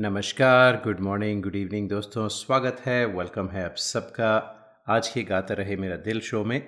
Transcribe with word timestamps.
नमस्कार 0.00 0.76
good 0.84 1.00
morning 1.00 1.42
good 1.42 1.56
evening 1.56 1.88
दोस्तों, 1.88 2.26
स्वागत 2.28 2.76
है 2.84 3.04
वेलकम 3.06 3.48
है 3.48 3.64
आप 3.64 3.74
सबका। 3.76 4.30
आज 4.88 5.08
के 5.08 5.22
गाता 5.22 5.54
रहे 5.54 5.76
मेरा 5.76 5.96
दिल 5.96 6.20
शो 6.20 6.42
में, 6.44 6.62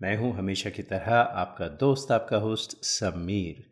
मैं 0.00 0.16
हूँ 0.16 0.32
हमेशा 0.36 0.70
की 0.70 0.82
तरह 0.82 1.14
आपका 1.14 1.68
दोस्त, 1.80 2.12
आपका 2.12 2.36
होस्ट 2.36 2.76
समीर। 2.84 3.62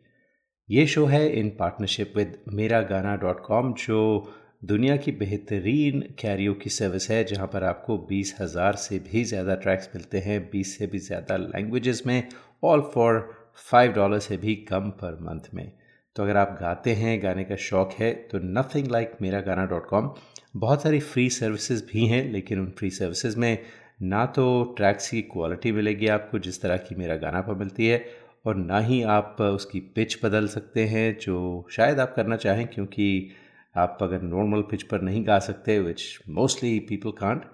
ये 0.69 0.85
शो 0.87 1.05
है 1.05 1.29
इन 1.29 1.49
पार्टनरशिप 1.49 2.13
विद 2.17 2.37
मेरा 2.53 2.81
गाना 2.81 3.15
डॉट 3.15 3.39
कॉम, 3.39 3.73
जो 3.73 4.33
दुनिया 4.63 4.97
की 4.97 5.11
बेहतरीन 5.13 6.01
कैरियो 6.19 6.53
की 6.53 6.69
सर्विस 6.69 7.09
है, 7.11 7.23
जहाँ 7.23 7.47
पर 7.47 7.63
आपको 7.63 7.97
बीस 8.09 8.35
हज़ार 8.41 8.75
से 8.75 8.99
भी 9.01 9.23
ज़्यादा 9.23 9.55
ट्रैक्स 9.55 9.89
मिलते 9.95 10.19
हैं, 10.19 10.39
बीस 10.51 10.77
से 10.77 10.87
भी 10.87 10.99
ज़्यादा 10.99 11.37
लैंग्वेजेस 11.37 12.03
में 12.07 12.27
ऑल 12.63 12.89
फॉर 12.93 13.19
फाइव 13.65 13.91
डॉलर 13.93 14.19
से 14.19 14.37
भी 14.37 14.55
कम 14.69 14.89
पर 15.01 15.19
मंथ 15.21 15.53
में। 15.53 15.71
तो 16.17 16.23
अगर 16.23 16.37
आप 16.37 16.57
गाते 16.61 16.93
हैं, 16.93 17.21
गाने 17.23 17.43
का 17.43 17.55
शौक़ 17.55 17.91
है 17.93 18.11
तो 18.31 18.39
नथिंग 18.43 18.87
लाइक 18.87 19.11
मेरा 19.21 19.41
गाना 19.41 19.65
डॉट 19.65 19.85
कॉम। 19.87 20.09
बहुत 20.55 20.81
सारी 20.81 20.99
फ्री 20.99 21.29
सर्विसेज़ 21.29 21.83
भी 21.91 22.05
हैं, 22.07 22.23
लेकिन 22.31 22.59
उन 22.59 22.69
फ्री 22.77 22.89
सर्विसेज़ 22.89 23.37
में 23.39 23.57
ना 24.03 24.25
तो 24.25 24.63
ट्रैक्स 24.77 25.09
की 25.09 25.21
क्वालिटी 25.23 25.71
मिलेगी 25.71 26.07
आपको, 26.07 26.39
जिस 26.39 26.61
तरह 26.61 26.77
की 26.77 26.95
मेरा 26.95 27.15
गाना 27.15 27.41
पर 27.41 27.55
मिलती 27.55 27.87
है, 27.87 28.03
और 28.45 28.55
ना 28.55 28.79
ही 28.79 29.01
आप 29.03 29.41
उसकी 29.41 29.79
पिच 29.95 30.17
बदल 30.23 30.47
सकते 30.47 30.85
हैं, 30.85 31.17
जो 31.17 31.67
शायद 31.71 31.99
आप 31.99 32.13
करना 32.15 32.35
चाहें, 32.35 32.65
क्योंकि 32.67 33.29
आप 33.75 33.97
अगर 34.01 34.21
नॉर्मल 34.23 34.61
पिच 34.61 34.83
पर 34.83 35.01
नहीं 35.01 35.25
गा 35.27 35.39
सकते 35.39 35.79
विच 35.79 36.03
मोस्टली 36.29 36.79
पीपल 36.79 37.11
कांट 37.11 37.45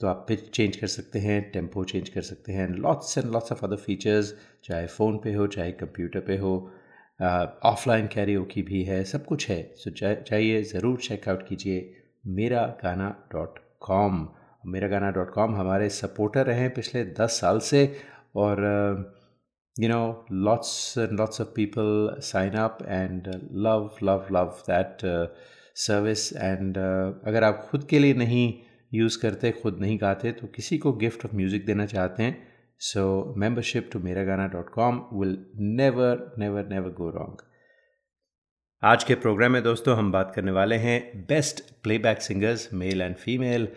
तो 0.00 0.06
आप 0.06 0.24
पिच 0.28 0.48
चेंज 0.50 0.76
कर 0.76 0.86
सकते 0.86 1.18
हैं 1.18 1.40
टेंपो 1.52 1.84
चेंज 1.84 2.08
कर 2.08 2.20
सकते 2.22 2.52
हैं 2.52 2.68
lots 2.68 3.18
and 3.18 3.32
lots 3.32 3.52
of 3.52 3.64
other 3.64 3.76
features 3.76 4.34
चाहे 4.64 4.86
फ़ोन 4.86 5.18
पे 5.18 5.32
हो, 5.34 5.46
चाहे 5.46 5.72
कंप्यूटर 5.72 6.20
पे 6.20 6.36
हो। 6.36 6.70
ऑफलाइन 7.20 8.06
कैरियो 8.06 8.42
की 8.52 8.62
भी 8.62 8.82
है, 8.84 9.02
सब 9.04 9.24
कुछ 9.24 9.48
है। 9.50 9.62
सो 9.76 9.90
चाहिए 9.90 10.62
ज़रूर 10.64 10.98
चेकआउट 10.98 11.46
कीजिए 11.48 11.92
मेरा 12.36 12.66
गाना 12.82 13.08
डॉट 13.32 13.58
कॉम 13.80 14.26
मेरा 14.64 14.88
गाना 14.88 15.10
डॉट 15.10 15.32
कॉम 15.34 15.54
हमारे 15.56 15.88
सपोर्टर 15.90 16.46
रहे 16.46 16.60
हैं 16.60 16.72
पिछले 16.74 17.04
दस 17.20 17.40
साल 17.40 17.58
से 17.60 17.84
और 18.36 18.58
you 19.76 19.88
know 19.88 20.26
lots 20.32 20.94
lots 20.98 21.40
of 21.40 21.48
people 21.56 22.16
sign 22.22 22.54
up 22.58 22.78
and 22.88 23.28
love 23.66 23.90
love 24.02 24.26
love 24.32 24.62
that 24.68 25.06
service 25.76 26.32
and 26.32 26.78
अगर 26.78 27.44
आप 27.44 27.66
खुद 27.70 27.84
के 27.90 27.98
लिए 27.98 28.14
नहीं 28.14 28.52
यूज़ 28.94 29.18
करते, 29.22 29.50
खुद 29.52 29.78
नहीं 29.80 29.98
गाते 30.00 30.32
तो 30.32 30.46
किसी 30.46 30.78
को 30.78 30.92
गिफ्ट 30.92 31.24
ऑफ़ 31.26 31.36
म्यूज़िक 31.36 31.66
देना 31.66 31.86
चाहते 31.86 32.22
हैं 32.22 32.49
Mera 32.82 34.24
Gana 34.24 34.46
dot 34.46 34.70
com 34.70 35.08
will 35.12 35.46
never 35.56 36.34
never 36.38 36.66
never 36.66 36.88
go 36.88 37.10
wrong 37.10 37.36
आज 38.82 39.04
के 39.04 39.14
प्रोग्राम 39.14 39.52
में 39.52 39.62
दोस्तों 39.62 39.96
हम 39.96 40.12
बात 40.12 40.32
करने 40.36 40.50
वाले 40.50 40.76
हैं 40.76 41.26
best 41.28 41.60
playback 41.82 42.22
singers 42.22 42.74
male 42.74 43.02
and 43.02 43.16
female 43.16 43.68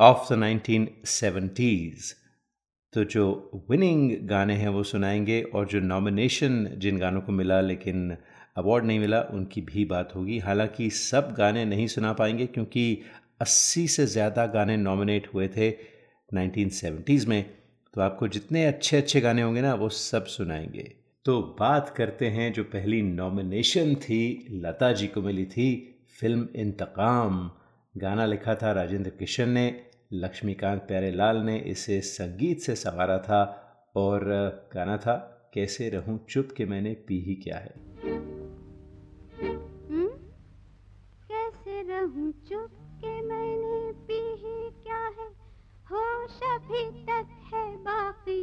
of 0.00 0.34
the 0.34 0.36
nineteen 0.36 0.88
seventies 1.04 2.14
तो 2.92 3.04
जो 3.04 3.50
विनिंग 3.70 4.28
गाने 4.28 4.54
हैं 4.54 4.68
वो 4.68 4.82
सुनाएँगे 4.82 5.42
और 5.42 5.66
जो 5.66 5.80
नॉमिनेशन 5.80 6.64
जिन 6.64 6.98
गानों 6.98 7.20
को 7.20 7.32
मिला 7.32 7.60
लेकिन 7.60 8.16
अवार्ड 8.56 8.84
नहीं 8.84 8.98
मिला, 8.98 9.20
उनकी 9.20 9.60
भी 9.60 9.84
बात 9.84 10.12
होगी। 10.14 10.38
हालाँकि 10.38 10.90
सब 10.90 11.34
गाने 11.38 11.64
नहीं 11.64 11.86
सुना 11.86 12.12
पाएँगे 12.12 12.46
क्योंकि 12.46 13.02
80 13.42 13.88
से 13.88 14.06
ज़्यादा 14.06 14.46
गाने 14.46 14.76
नॉमिनेट 14.76 15.34
हुए 15.34 15.48
थे 15.48 15.70
1970s 16.34 17.24
में। 17.24 17.57
तो 17.98 18.02
आपको 18.02 18.28
जितने 18.28 18.66
अच्छे 18.66 18.96
अच्छे 18.96 19.20
गाने 19.20 19.42
होंगे 19.42 19.60
ना, 19.60 19.74
वो 19.74 19.88
सब 19.88 20.24
सुनाएँगे। 20.24 20.96
तो 21.24 21.56
बात 21.60 21.94
करते 21.96 22.26
हैं 22.26 22.52
जो 22.52 22.64
पहली 22.64 23.02
नॉमिनेशन 23.02 23.94
थी, 23.94 24.46
लता 24.50 24.92
जी 24.92 25.06
को 25.06 25.22
मिली 25.22 25.46
थी, 25.46 26.00
फ़िल्म 26.20 26.48
इंतकाम। 26.56 27.50
गाना 27.96 28.26
लिखा 28.26 28.54
था 28.54 28.72
राजेंद्र 28.72 29.10
किशन 29.10 29.48
ने, 29.48 29.86
लक्ष्मीकांत 30.12 30.82
प्यारेलाल 30.82 31.36
ने 31.36 31.58
इसे 31.58 32.00
संगीत 32.00 32.60
से 32.60 32.74
संवारा 32.74 33.18
था 33.18 33.42
और 33.96 34.24
गाना 34.74 34.96
था, 34.96 35.50
कैसे 35.54 35.88
रहूँ 35.88 36.26
चुप 36.30 36.48
के 36.56 36.64
मैंने 36.64 36.94
पी 36.94 37.20
ही 37.20 37.34
क्या 37.34 37.58
है। 37.58 37.74
हम्म? 39.90 40.08
कैसे 41.32 41.82
रहूँ 41.82 42.32
चुप 42.32 42.70
के 42.72 43.22
मैंने 43.22 43.92
पी 43.92 44.18
ही 44.18 44.70
क्या 44.70 44.98
है? 44.98 45.48
होश 45.92 46.40
अभी 46.42 47.04
तक 47.04 47.54
है 47.54 47.67
बाकी। 47.78 48.42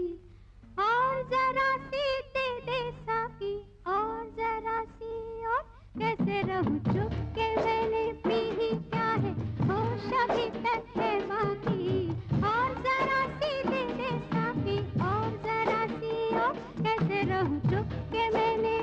और 0.80 1.24
जरा 1.24 1.78
सी 1.78 2.22
दे 2.36 2.48
दे 2.60 2.92
साकी, 2.92 3.56
और 3.88 4.32
जरा 4.38 4.84
सी 4.84 5.46
और 5.46 5.62
कैसे 5.98 6.42
रहूँ? 6.42 6.80
चुप 6.80 7.14
के 7.38 7.56
मैंने 7.56 8.14
पी 8.14 8.40
ही 8.60 8.70
क्या 8.90 9.10
है? 9.24 9.32
होश 9.70 10.06
अभी 10.24 10.50
तक 10.60 10.98
है 10.98 11.20
बाकी। 11.28 12.10
और 12.36 12.74
जरा 12.84 13.22
सी 13.40 13.64
दे 13.70 13.84
दे 13.94 14.10
साकी, 14.26 14.80
और 15.02 15.30
जरा 15.46 15.86
सी 15.88 16.36
और 16.40 16.54
कैसे 16.84 17.22
रहूँ? 17.24 17.60
चुप 17.60 17.94
के 18.14 18.30
मैंने 18.30 18.76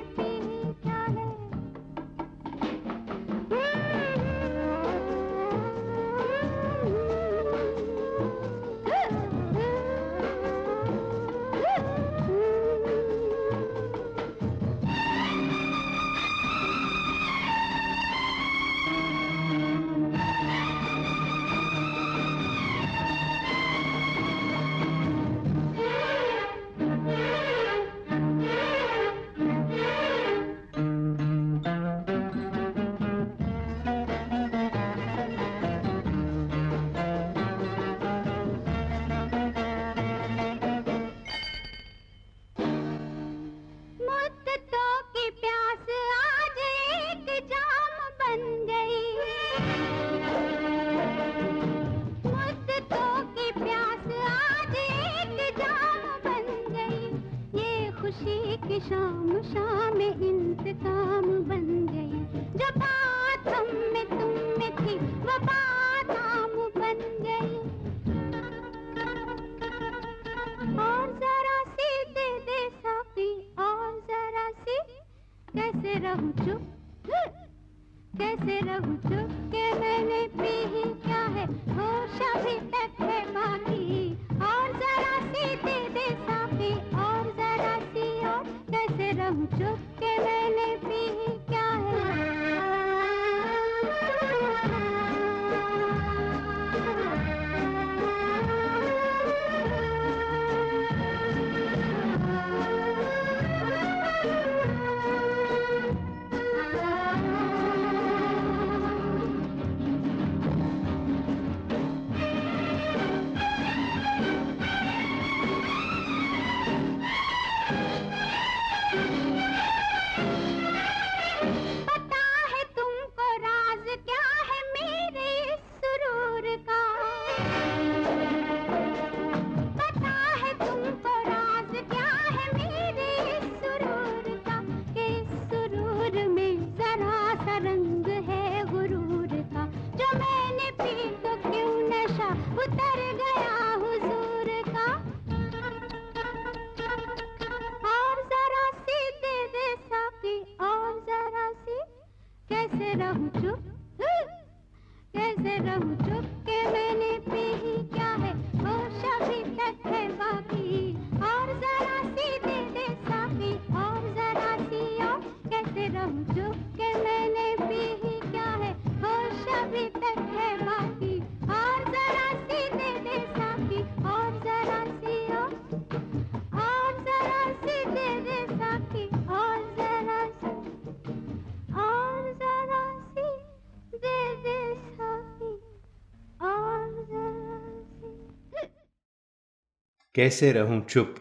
कैसे 190.14 190.52
रहूँ 190.52 190.86
चुप? 190.86 191.14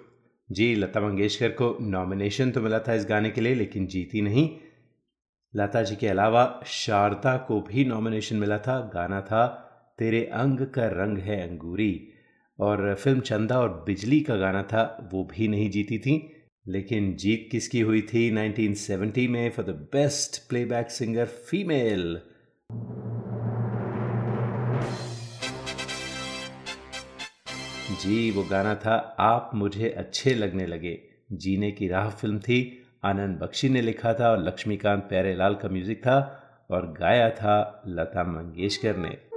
जी, 0.51 0.75
लता 0.75 0.99
मंगेशकर 1.01 1.49
को 1.49 1.77
नॉमिनेशन 1.81 2.51
तो 2.51 2.61
मिला 2.61 2.79
था 2.79 2.93
इस 2.93 3.05
गाने 3.05 3.29
के 3.29 3.41
लिए, 3.41 3.55
लेकिन 3.55 3.87
जीती 3.87 4.21
नहीं। 4.21 4.57
लता 5.55 5.83
जी 5.83 5.95
के 5.95 6.07
अलावा 6.07 6.63
शारदा 6.65 7.37
को 7.37 7.61
भी 7.61 7.85
नॉमिनेशन 7.85 8.35
मिला 8.35 8.57
था। 8.57 8.91
गाना 8.93 9.21
था, 9.21 9.47
तेरे 9.99 10.25
अंग 10.25 10.59
का 10.59 10.85
रंग 10.87 11.17
है 11.17 11.49
अंगूरी। 11.49 12.07
और 12.59 12.95
फ़िल्म 12.95 13.19
चंदा 13.19 13.59
और 13.59 13.83
बिजली 13.87 14.19
का 14.19 14.35
गाना 14.35 14.63
था, 14.63 15.09
वो 15.13 15.23
भी 15.23 15.47
नहीं 15.47 15.69
जीती 15.69 15.99
थी। 15.99 16.43
लेकिन 16.67 17.15
जीत 17.15 17.49
किसकी 17.51 17.81
हुई 17.81 18.01
थी? 18.01 18.31
1970 18.31 19.27
में 19.27 19.49
for 19.49 19.65
the 19.65 19.69
best 19.69 20.49
playback 20.49 20.91
singer 20.91 21.25
female 21.25 22.21
जी, 27.91 28.31
वो 28.31 28.43
गाना 28.43 28.75
था, 28.75 29.15
आप 29.19 29.51
मुझे 29.55 29.89
अच्छे 29.89 30.33
लगने 30.33 30.65
लगे। 30.65 30.99
जीने 31.31 31.71
की 31.71 31.87
राह 31.87 32.09
फ़िल्म 32.09 32.39
थी, 32.39 32.85
आनंद 33.03 33.39
बख्शी 33.39 33.69
ने 33.69 33.81
लिखा 33.81 34.13
था 34.13 34.31
और 34.31 34.43
लक्ष्मीकांत 34.43 35.03
प्यारेलाल 35.03 35.55
का 35.55 35.69
म्यूज़िक 35.69 35.99
था 35.99 36.43
और 36.71 36.93
गाया 36.99 37.29
था 37.29 37.83
लता 37.87 38.23
मंगेशकर 38.23 38.97
ने। 38.97 39.30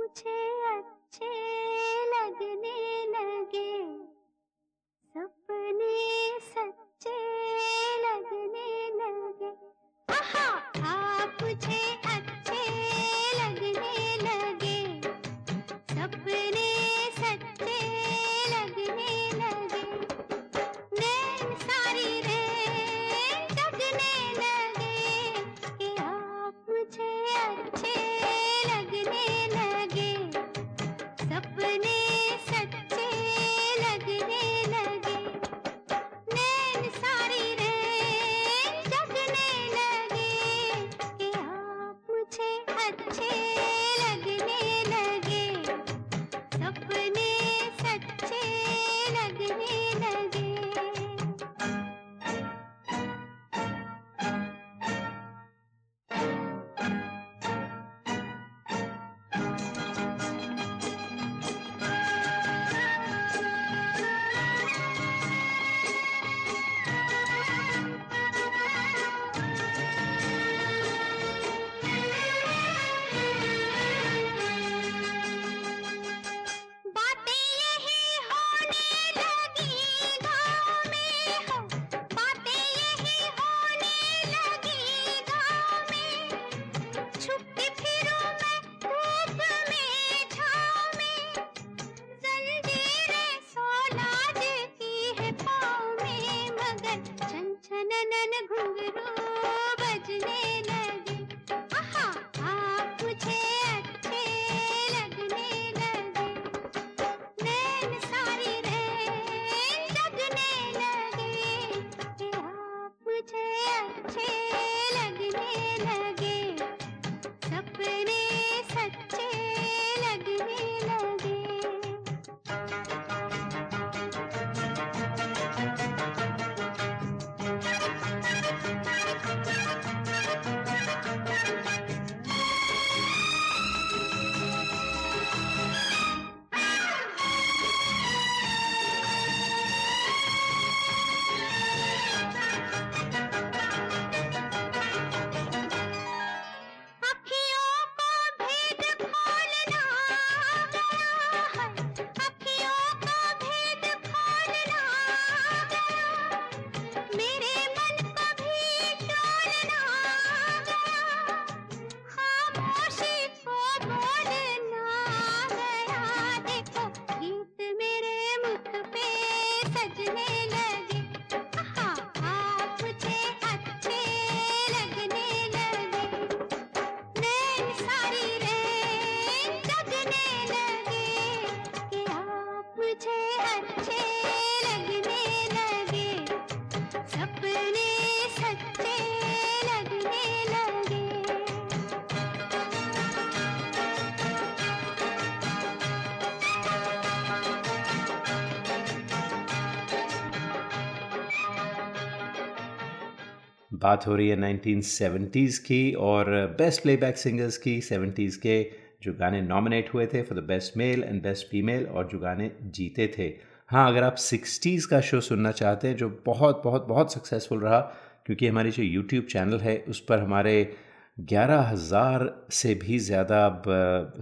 बात 203.74 204.06
हो 204.06 204.14
रही 204.16 204.28
है 204.28 204.36
1970s 204.36 205.58
की 205.60 205.92
और 206.02 206.30
बेस्ट 206.58 206.82
प्लेबैक 206.82 207.16
सिंगर्स 207.18 207.56
की 207.58 207.80
70s 207.82 208.36
के 208.36 208.62
जो 209.02 209.12
गाने 209.14 209.40
नॉमिनेट 209.42 209.92
हुए 209.94 210.06
थे 210.06 210.22
for 210.22 210.38
the 210.38 210.42
best 210.44 210.76
male 210.76 211.04
and 211.04 211.22
best 211.22 211.46
female 211.46 211.86
और 211.86 212.08
जो 212.08 212.18
गाने 212.18 212.50
जीते 212.64 213.12
थे। 213.18 213.26
हाँ 213.68 213.86
अगर 213.88 214.04
आप 214.04 214.16
60s 214.20 214.84
का 214.86 215.00
शो 215.00 215.20
सुनना 215.22 215.50
चाहते 215.52 215.88
हैं, 215.88 215.96
जो 215.96 216.08
बहुत 216.26 216.60
बहुत 216.64 216.86
बहुत 216.88 217.12
सक्सेसफुल 217.12 217.60
रहा, 217.60 217.80
क्योंकि 218.26 218.46
हमारी 218.46 218.70
जो 218.70 218.82
यूट्यूब 218.82 219.24
चैनल 219.26 219.58
है, 219.60 219.76
उस 219.88 220.00
पर 220.00 220.18
हमारे 220.18 220.74
ग्यारह 221.20 221.60
हज़ार 221.62 222.28
से 222.52 222.74
भी 222.76 222.98
ज़्यादा 223.00 223.44
अब 223.46 223.62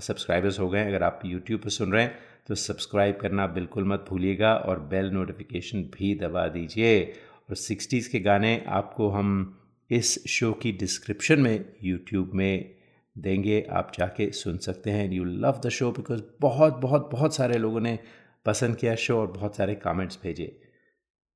सब्सक्राइबर्स 0.01 0.59
हो 0.61 0.69
गए 0.71 0.87
अगर 0.87 1.03
आप 1.03 1.21
यूट्यूब 1.25 1.61
पर 1.61 1.71
सुन 1.71 1.93
रहे 1.93 2.03
हैं 2.03 2.15
तो 2.49 2.55
सब्सक्राइब 2.57 3.17
करना 3.17 3.47
बिल्कुल 3.49 3.85
मत 3.89 4.05
भूलिएगा 4.09 4.55
और 4.55 4.81
बेल 4.91 5.11
नोटिफिकेशन 5.11 5.83
भी 5.93 6.15
दबा 6.21 6.47
दीजिए। 6.49 7.13
और 7.51 7.57
सिक्सटीज़ 7.57 8.11
के 8.11 8.21
गाने 8.21 8.65
आपको 8.67 9.09
हम 9.09 9.59
इस 9.91 10.27
शो 10.27 10.53
की 10.53 10.73
डिस्क्रिप्शन 10.73 11.41
में 11.41 11.73
यूट्यूब 11.85 12.31
में 12.35 12.75
देंगे। 13.19 13.67
आप 13.71 13.93
जाके 13.99 14.33
सुन 14.33 14.59
सकते 14.59 14.91
हैं। 14.91 15.13
You 15.13 15.25
love 15.25 15.61
the 15.67 15.69
show 15.69 15.91
because 15.91 16.23
बहुत 16.41 16.77
बहुत 16.77 17.09
बहुत 17.13 17.35
सारे 17.35 17.59
लोगों 17.59 17.81
ने 17.81 17.99
पसंद 18.47 18.77
किया 18.77 18.95
शो 18.95 19.19
और 19.19 19.27
बहुत 19.27 19.57
सारे 19.57 19.75
कमेंट्स 19.75 20.19
भेजे। 20.23 20.61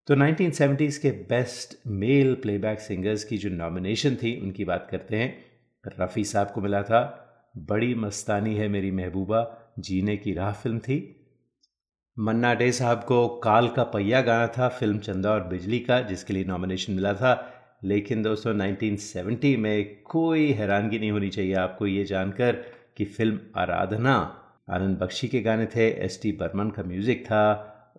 तो 0.06 0.14
1970s 0.14 0.96
के 0.96 1.10
बेस्ट 1.10 1.78
मेल 1.86 2.34
प्लेबैक 2.34 2.80
सिंगर्स 2.80 3.24
की 3.24 3.38
जो 3.38 3.48
नॉमिनेशन 3.48 4.14
थी, 4.14 4.40
उनकी 4.40 4.64
बात 4.64 4.88
करते 4.90 5.16
हैं। 5.16 5.44
रफ़ी 6.00 6.24
साहब 6.24 6.50
को 6.50 6.60
मिला 6.60 6.82
था। 6.82 7.22
बड़ी 7.56 7.94
मस्तानी 7.94 8.54
है 8.54 8.68
मेरी 8.68 8.90
महबूबा। 8.90 9.72
जीने 9.78 10.16
की 10.16 10.32
राह 10.32 10.52
फ़िल्म 10.52 10.78
थी। 10.78 11.25
मन्ना 12.18 12.54
डे 12.54 12.72
साहब 12.72 12.98
को 12.98 13.28
काल 13.28 13.68
का 13.68 13.82
पहिया 13.84 14.20
गाना 14.20 14.46
था, 14.46 14.68
फ़िल्म 14.68 14.98
चंदा 14.98 15.30
और 15.30 15.40
बिजली 15.40 15.78
का, 15.78 16.00
जिसके 16.00 16.34
लिए 16.34 16.44
नॉमिनेशन 16.44 16.92
मिला 16.92 17.12
था। 17.14 17.52
लेकिन 17.84 18.22
दोस्तों 18.22 18.54
1970 18.54 19.56
में 19.56 20.02
कोई 20.04 20.52
हैरानगी 20.52 20.98
नहीं 20.98 21.10
होनी 21.10 21.28
चाहिए 21.28 21.54
आपको 21.54 21.86
ये 21.86 22.04
जानकर 22.04 22.52
कि 22.96 23.04
फ़िल्म 23.04 23.38
आराधना 23.56 24.16
आनंद 24.70 24.98
बख्शी 24.98 25.28
के 25.28 25.40
गाने 25.40 25.66
थे 25.66 25.88
एस 26.04 26.20
टी 26.22 26.32
बर्मन 26.32 26.70
का 26.70 26.82
म्यूज़िक 26.82 27.24
था 27.26 27.44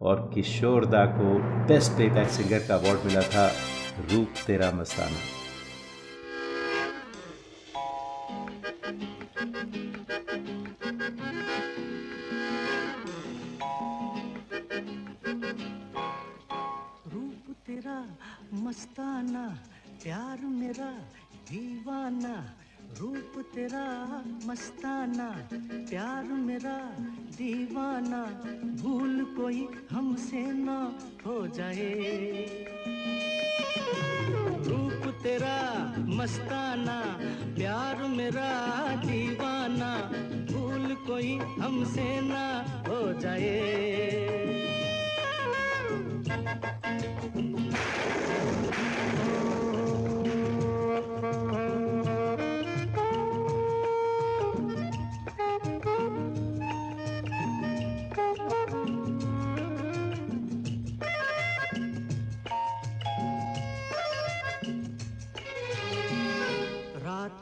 और 0.02 0.32
किशोर 0.34 0.86
दा 0.86 1.06
को 1.06 1.40
बेस्ट 1.68 1.92
प्लेबैक 1.92 2.28
सिंगर 2.30 2.68
का 2.68 2.76
अवार्ड 2.76 3.06
मिला 3.06 3.22
था, 3.22 3.48
रूप 4.12 4.46
तेरा 4.48 4.72
मस्ताना। 4.72 5.47
प्यार 20.04 20.46
मेरा 20.46 20.92
दीवाना, 21.34 22.56
रूप 23.00 23.46
तेरा 23.56 24.24
मस्ताना। 24.46 25.50
प्यार 25.54 26.24
मेरा 26.24 26.78
दीवाना, 27.38 28.26
भूल 28.82 29.24
कोई 29.24 29.70
हमसे 29.92 30.52
ना 30.52 31.00
हो 31.26 31.48
जाए। 31.48 32.46
रूप 34.68 35.14
तेरा 35.24 35.96
मस्ताना, 35.98 37.18
प्यार 37.56 38.08
मेरा 38.08 38.52
दीवाना, 38.96 39.96
भूल 40.54 40.96
कोई 40.96 41.38
हमसे 41.38 42.22
ना 42.22 42.66
हो 42.88 43.20
जाए। 43.20 43.88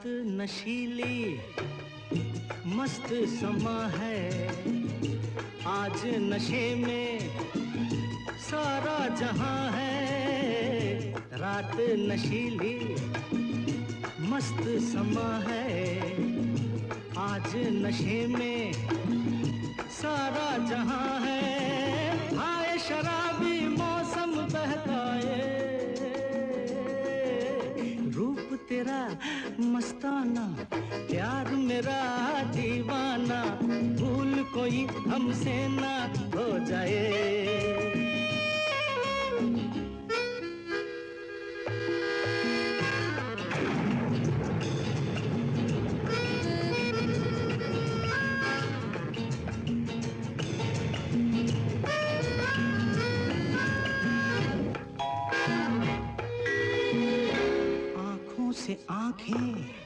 नशीली, 0.07 1.39
मस्त 2.65 3.07
समा 3.11 3.87
है। 3.87 4.47
आज 5.65 6.01
नशे 6.05 6.75
में 6.75 7.19
सारा 8.37 9.15
जहाँ 9.15 9.71
है। 9.71 11.11
रात 11.33 11.77
नशीली, 11.79 12.95
मस्त 14.19 14.63
समा 14.93 15.43
है। 15.47 15.99
आज 17.17 17.51
नशे 17.55 18.27
में 18.27 18.73
सारा 19.89 20.67
जहाँ 20.67 21.19
है। 21.21 21.59
आए 22.37 22.77
शराबी 22.77 23.54
मेरा 31.75 32.43
दीवाना 32.55 33.39
भूल 33.99 34.31
कोई 34.53 34.85
हमसे 35.11 35.55
ना 35.69 35.95
हो 36.35 36.47
जाए। 36.67 37.03
से 58.55 58.75
आँखें 58.89 59.84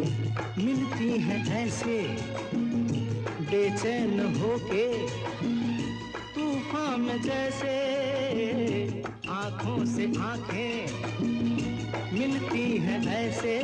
मिलती 0.00 1.08
है 1.22 1.42
जैसे 1.44 1.96
बेचैन 3.50 4.20
होके 4.36 4.86
तूफ़ान 6.34 7.00
में 7.00 7.20
जैसे 7.22 7.74
आँखों 9.30 9.84
से 9.94 10.06
आँखें 10.28 11.18
मिलती 12.12 12.66
है 12.78 12.98
ऐसे 13.16 13.58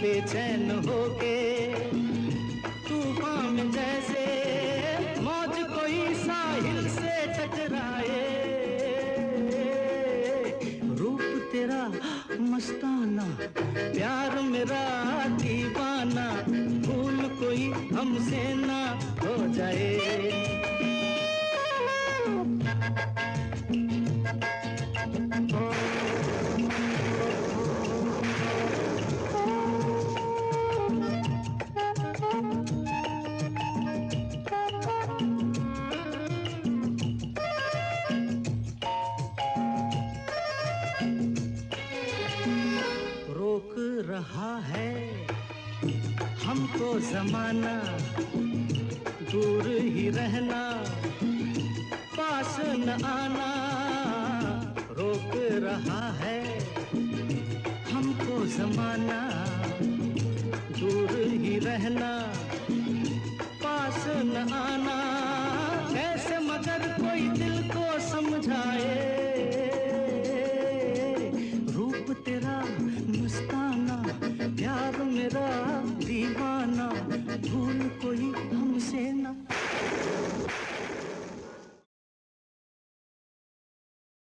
बेचैन 0.00 0.70
होके 0.88 1.53
जमाना 46.98 47.82
दूर 49.32 49.68
ही 49.68 50.10
रहना, 50.10 50.84
पास 52.16 52.56
न 52.60 52.88
आना, 53.04 53.50
रोक 54.90 55.32
रहा 55.36 56.12
है। 56.12 56.60
हमको 57.92 58.46
जमाना 58.46 59.46
दूर 60.78 61.10
ही 61.26 61.58
रहना, 61.58 62.32
पास 63.64 64.04
न 64.06 64.52
आना। 64.52 65.23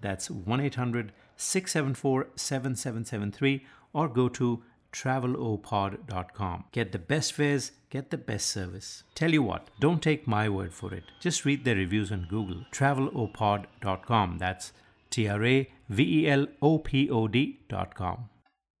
That's 0.00 0.30
1 0.30 0.60
800 0.60 1.12
674 1.36 2.26
7773 2.36 3.64
or 3.92 4.08
go 4.08 4.28
to 4.28 4.62
travelopod.com. 4.92 6.64
Get 6.72 6.92
the 6.92 6.98
best 6.98 7.32
fares, 7.32 7.72
get 7.90 8.10
the 8.10 8.18
best 8.18 8.46
service. 8.46 9.02
Tell 9.14 9.32
you 9.32 9.42
what, 9.42 9.70
don't 9.80 10.02
take 10.02 10.26
my 10.26 10.48
word 10.48 10.72
for 10.72 10.94
it. 10.94 11.04
Just 11.20 11.44
read 11.44 11.64
the 11.64 11.74
reviews 11.74 12.12
on 12.12 12.26
Google. 12.30 12.64
travelopod.com. 12.72 14.38
That's 14.38 14.72
T 15.10 15.28
R 15.28 15.44
A 15.44 15.68
V 15.88 16.02
E 16.20 16.28
L 16.28 16.46
O 16.62 16.78
P 16.78 17.08
O 17.10 17.26
D.com. 17.28 18.30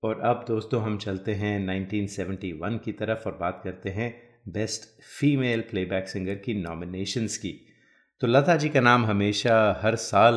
और 0.04 0.20
अब 0.20 0.44
दोस्तों 0.48 0.82
हम 0.82 0.96
चलते 0.98 1.34
हैं 1.34 1.52
1971 1.66 2.78
की 2.84 2.92
तरफ 2.92 3.22
और 3.26 3.36
बात 3.40 3.60
करते 3.64 3.90
हैं 3.90 4.08
बेस्ट 4.48 4.82
फीमेल 5.18 5.60
प्लेबैक 5.70 6.08
सिंगर 6.08 6.34
की 6.46 6.54
नॉमिनेशंस 6.54 7.36
की 7.36 7.52
तो 8.20 8.26
लता 8.26 8.56
जी 8.56 8.68
का 8.68 8.80
नाम 8.80 9.06
हमेशा 9.06 9.54
हर 9.82 9.96
साल 9.96 10.36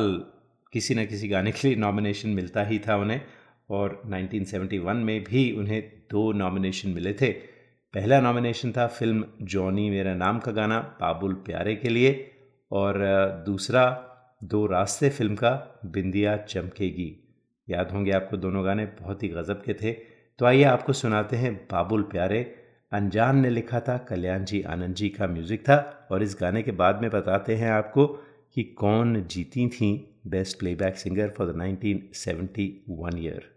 किसी 0.73 0.95
न 0.95 1.05
किसी 1.05 1.27
गाने 1.27 1.51
के 1.51 1.67
लिए 1.67 1.77
नॉमिनेशन 1.77 2.29
मिलता 2.29 2.63
ही 2.63 2.79
था 2.79 2.95
उन्हें 2.97 3.21
और 3.69 4.01
1971 4.05 4.93
में 4.93 5.23
भी 5.23 5.51
उन्हें 5.51 5.81
दो 6.11 6.31
नॉमिनेशन 6.31 6.89
मिले 6.89 7.13
थे। 7.13 7.31
पहला 7.93 8.19
नॉमिनेशन 8.21 8.71
था 8.71 8.87
फ़िल्म 8.87 9.25
जॉनी 9.41 9.89
मेरा 9.89 10.13
नाम 10.15 10.39
का 10.39 10.51
गाना, 10.51 10.79
बाबुल 10.79 11.33
प्यारे 11.33 11.75
के 11.75 11.89
लिए 11.89 12.31
और 12.71 12.99
दूसरा 13.45 13.83
दो 14.43 14.65
रास्ते 14.65 15.09
फ़िल्म 15.09 15.35
का, 15.35 15.79
बिंदिया 15.85 16.37
चमकेगी। 16.37 17.35
याद 17.69 17.91
होंगे 17.91 18.11
आपको 18.11 18.37
दोनों 18.37 18.65
गाने 18.65 18.85
बहुत 18.85 19.23
ही 19.23 19.27
गज़ब 19.27 19.61
के 19.65 19.73
थे। 19.73 19.91
तो 20.39 20.45
आइए 20.45 20.63
आपको 20.63 20.93
सुनाते 20.93 21.35
हैं 21.35 21.55
बाबुल 21.71 22.01
प्यारे, 22.01 22.55
अनजान 22.91 23.37
ने 23.37 23.49
लिखा 23.49 23.79
था, 23.79 23.97
कल्याण 23.97 24.45
जी 24.45 24.61
आनंद 24.61 24.95
जी 24.95 25.09
का 25.09 25.27
म्यूज़िक 25.27 25.61
था 25.61 26.07
और 26.11 26.23
इस 26.23 26.37
गाने 26.41 26.63
के 26.63 26.71
बाद 26.71 27.01
में 27.01 27.09
बताते 27.11 27.55
हैं 27.55 27.71
आपको 27.71 28.07
कि 28.53 28.63
कौन 28.63 29.21
जीती 29.23 29.67
थी 29.67 30.12
best 30.25 30.59
playback 30.59 30.97
singer 30.97 31.29
for 31.37 31.51
the 31.51 31.55
1971 31.57 33.17
year 33.17 33.49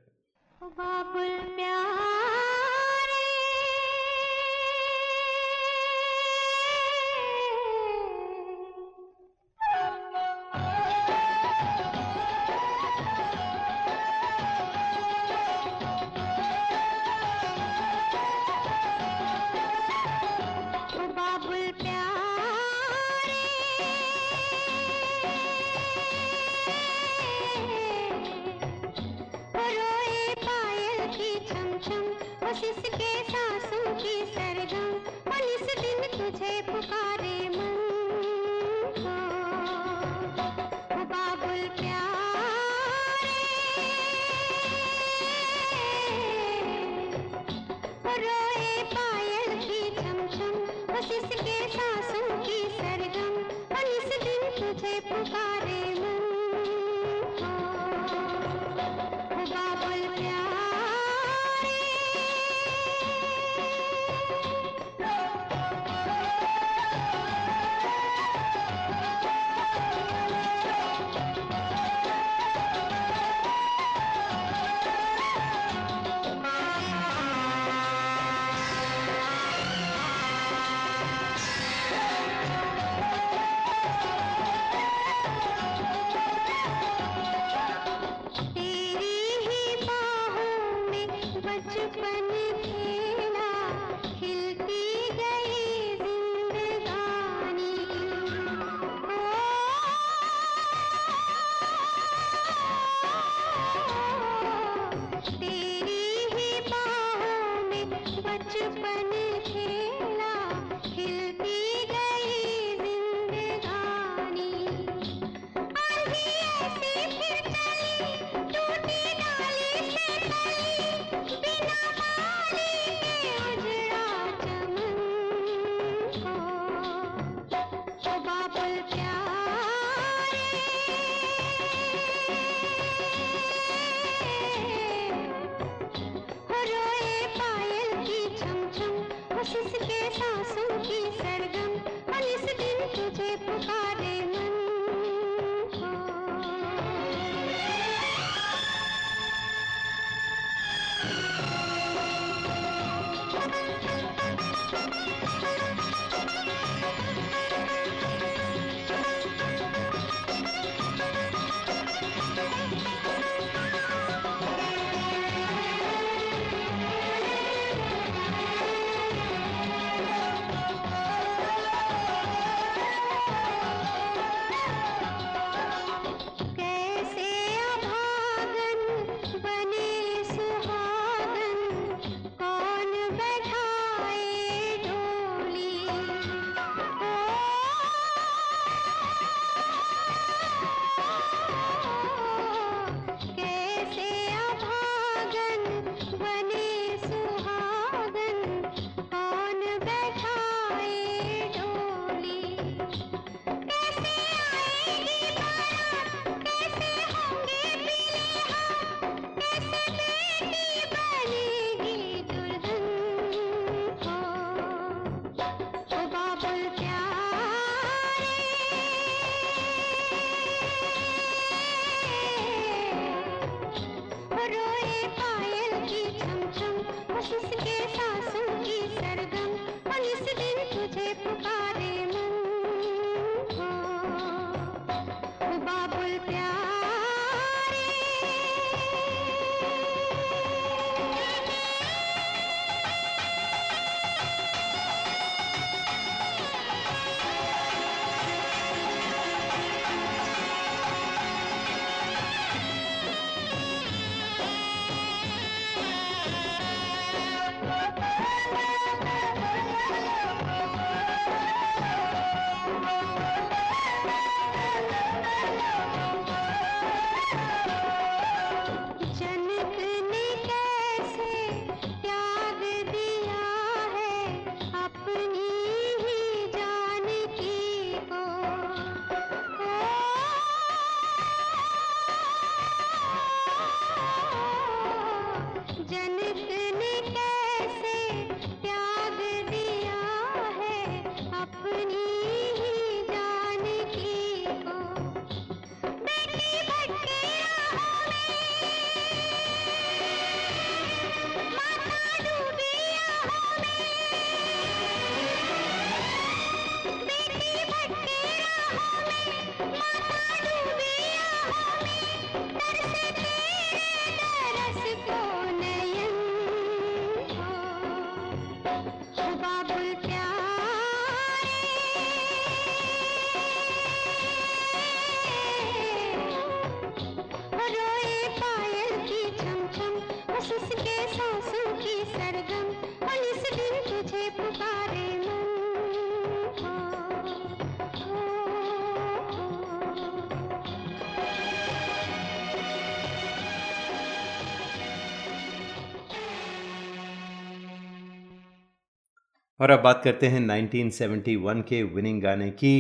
और 349.60 349.71
अब 349.71 349.80
बात 349.80 350.00
करते 350.04 350.26
हैं 350.26 350.40
1971 350.40 351.62
के 351.62 351.82
विनिंग 351.84 352.23
गाने 352.23 352.50
की। 352.52 352.75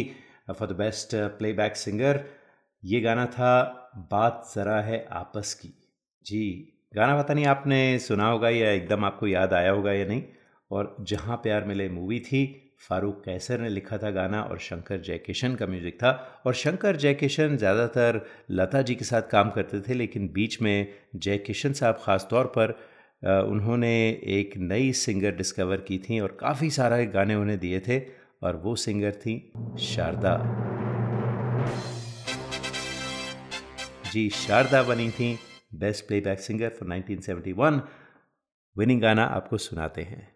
For 0.50 0.68
the 0.68 0.76
best 0.76 1.14
playback 1.38 1.76
singer 1.76 2.24
ये 2.82 3.00
गाना 3.00 3.24
था 3.28 3.52
बात 4.10 4.50
ज़रा 4.54 4.80
है 4.80 5.04
आपस 5.12 5.54
की। 5.54 5.72
जी, 6.26 6.72
गाना 6.96 7.16
पता 7.22 7.34
नहीं 7.34 7.46
आपने 7.46 7.98
सुना 7.98 8.28
होगा 8.28 8.48
या 8.50 8.70
एकदम 8.70 9.04
आपको 9.04 9.26
याद 9.26 9.52
आया 9.52 9.70
होगा 9.70 9.92
या 9.92 10.04
नहीं, 10.06 10.22
और 10.70 10.96
जहाँ 11.02 11.36
प्यार 11.36 11.64
मिले 11.64 11.88
मूवी 11.88 12.18
थी, 12.20 12.44
फारूक 12.88 13.22
कैसर 13.24 13.60
ने 13.60 13.68
लिखा 13.68 13.98
था 13.98 14.10
गाना 14.10 14.42
और 14.42 14.58
शंकर 14.58 15.00
जयकिशन 15.00 15.54
का 15.54 15.66
म्यूज़िक 15.66 15.94
था। 15.96 16.10
और 16.46 16.54
शंकर 16.54 16.96
जयकिशन 16.96 17.56
ज़्यादातर 17.56 18.20
लता 18.50 18.82
जी 18.82 18.94
के 18.94 19.04
साथ 19.04 19.22
काम 19.30 19.50
करते 19.50 19.80
थे, 19.80 19.94
लेकिन 19.94 20.28
बीच 20.28 20.60
में 20.62 20.86
जयकिशन 21.16 21.72
साहब 21.72 22.00
ख़ास 22.04 22.26
तौर 22.30 22.46
पर 22.56 22.78
उन्होंने 23.26 24.10
एक 24.10 24.56
नई 24.56 24.92
सिंगर 24.92 25.30
डिस्कवर 25.30 25.76
की 25.76 25.98
थी 25.98 26.20
और 26.20 26.36
काफ़ी 26.40 26.70
सारा 26.70 27.04
गाने 27.04 27.34
उन्हें 27.34 27.58
दिए 27.58 27.80
थे 27.80 27.98
और 28.42 28.56
वो 28.56 28.76
सिंगर 28.76 29.12
थी 29.12 29.52
शारदा। 29.78 30.36
जी, 34.12 34.30
शारदा 34.30 34.82
बनी 34.82 35.10
थी 35.10 35.38
best 35.74 36.06
playback 36.06 36.40
singer 36.40 36.68
for 36.68 36.88
1971 36.88 37.80
winning 38.78 39.00
गाना 39.00 39.24
आपको 39.24 39.58
सुनाते 39.58 40.02
हैं। 40.02 40.35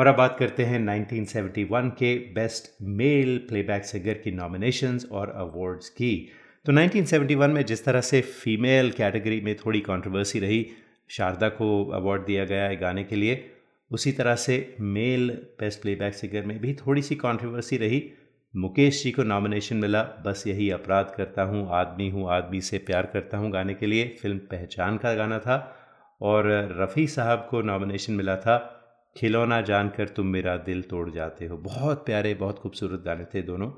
और 0.00 0.06
अब 0.06 0.14
बात 0.16 0.36
करते 0.38 0.62
हैं 0.62 0.78
1971 0.80 1.88
के 1.90 2.14
बेस्ट 2.14 2.82
मेल 2.82 3.38
प्लेबैक 3.38 3.84
सिंगर 3.84 4.12
की 4.14 4.30
नॉमिनेशंस 4.30 5.08
और 5.12 5.30
अवार्ड्स 5.30 5.88
की। 5.88 6.28
तो 6.66 6.72
1971 6.72 7.48
में 7.48 7.64
जिस 7.64 7.84
तरह 7.84 8.00
से 8.00 8.20
फीमेल 8.20 8.90
कैटेगरी 8.90 9.40
में 9.40 9.56
थोड़ी 9.56 9.80
कंट्रोवर्सी 9.80 10.38
रही, 10.38 10.66
शारदा 11.08 11.48
को 11.48 11.84
अवार्ड 11.84 12.22
दिया 12.22 12.44
गया 12.44 12.64
है 12.64 12.76
गाने 12.76 13.04
के 13.04 13.16
लिए, 13.16 13.50
उसी 13.92 14.12
तरह 14.12 14.34
से 14.34 14.76
मेल 14.80 15.28
बेस्ट 15.30 15.82
प्लेबैक 15.82 16.14
सिंगर 16.14 16.46
में 16.46 16.58
भी 16.58 16.74
थोड़ी 16.74 17.02
सी 17.02 17.14
कंट्रोवर्सी 17.14 17.76
रही। 17.76 18.10
मुकेश 18.56 19.04
जी 19.04 19.10
को 19.10 19.22
नॉमिनेशन 19.22 19.76
मिला, 19.76 20.02
बस 20.02 20.44
यही 20.46 20.70
अपराध 20.70 21.14
करता 21.16 21.42
हूँ, 21.42 21.68
आदमी 21.70 22.10
हूँ, 22.10 22.30
आदमी 22.30 22.60
से 22.60 22.78
प्यार 22.78 23.06
करता 23.06 23.38
हूँ 23.38 23.52
गाने 23.52 23.74
के 23.74 23.86
लिए। 23.86 24.16
फ़िल्म 24.22 24.38
पहचान 24.38 24.96
का 24.96 25.14
गाना 25.14 25.38
था 25.38 25.76
और 26.20 26.48
रफ़ी 26.80 27.06
साहब 27.06 27.48
को 27.50 27.62
नॉमिनेशन 27.62 28.12
मिला 28.12 28.36
था। 28.36 28.79
खिलौना 29.16 29.60
जानकर 29.60 30.08
तुम 30.08 30.26
मेरा 30.26 30.56
दिल 30.56 30.82
तोड़ 30.82 31.10
जाते 31.10 31.46
हो। 31.46 31.56
बहुत 31.56 32.06
प्यारे, 32.06 32.34
बहुत 32.34 32.58
खूबसूरत 32.58 33.02
गाने 33.04 33.24
थे 33.24 33.42
दोनों, 33.42 33.70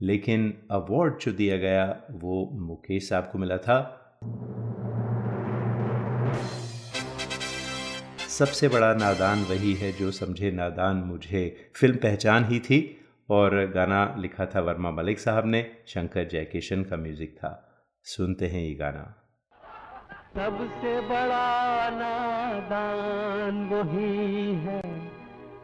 लेकिन 0.00 0.54
अवार्ड 0.70 1.18
जो 1.18 1.32
दिया 1.32 1.56
गया 1.56 2.02
वो 2.10 2.50
मुकेश 2.52 3.08
साहब 3.08 3.28
को 3.32 3.38
मिला 3.38 3.56
था। 3.56 3.78
सबसे 8.28 8.68
बड़ा 8.68 8.94
नादान 8.94 9.42
वही 9.42 9.74
है 9.74 9.92
जो 9.92 10.10
समझे 10.10 10.50
नादान 10.50 10.96
मुझे। 10.96 11.70
फ़िल्म 11.76 11.96
पहचान 11.96 12.44
ही 12.44 12.60
थी 12.60 13.00
और 13.30 13.66
गाना 13.66 14.14
लिखा 14.18 14.46
था 14.46 14.60
वर्मा 14.60 14.90
मलिक 14.90 15.20
साहब 15.20 15.46
ने, 15.46 15.70
शंकर 15.86 16.28
जयकिशन 16.28 16.82
का 16.82 16.96
म्यूज़िक 16.96 17.36
था। 17.36 17.68
सुनते 18.04 18.46
हैं 18.46 18.62
ये 18.62 18.74
गाना। 18.74 19.21
सबसे 20.36 21.00
बड़ा 21.00 21.90
नादान 21.90 23.68
वही 23.72 24.54
है, 24.54 24.82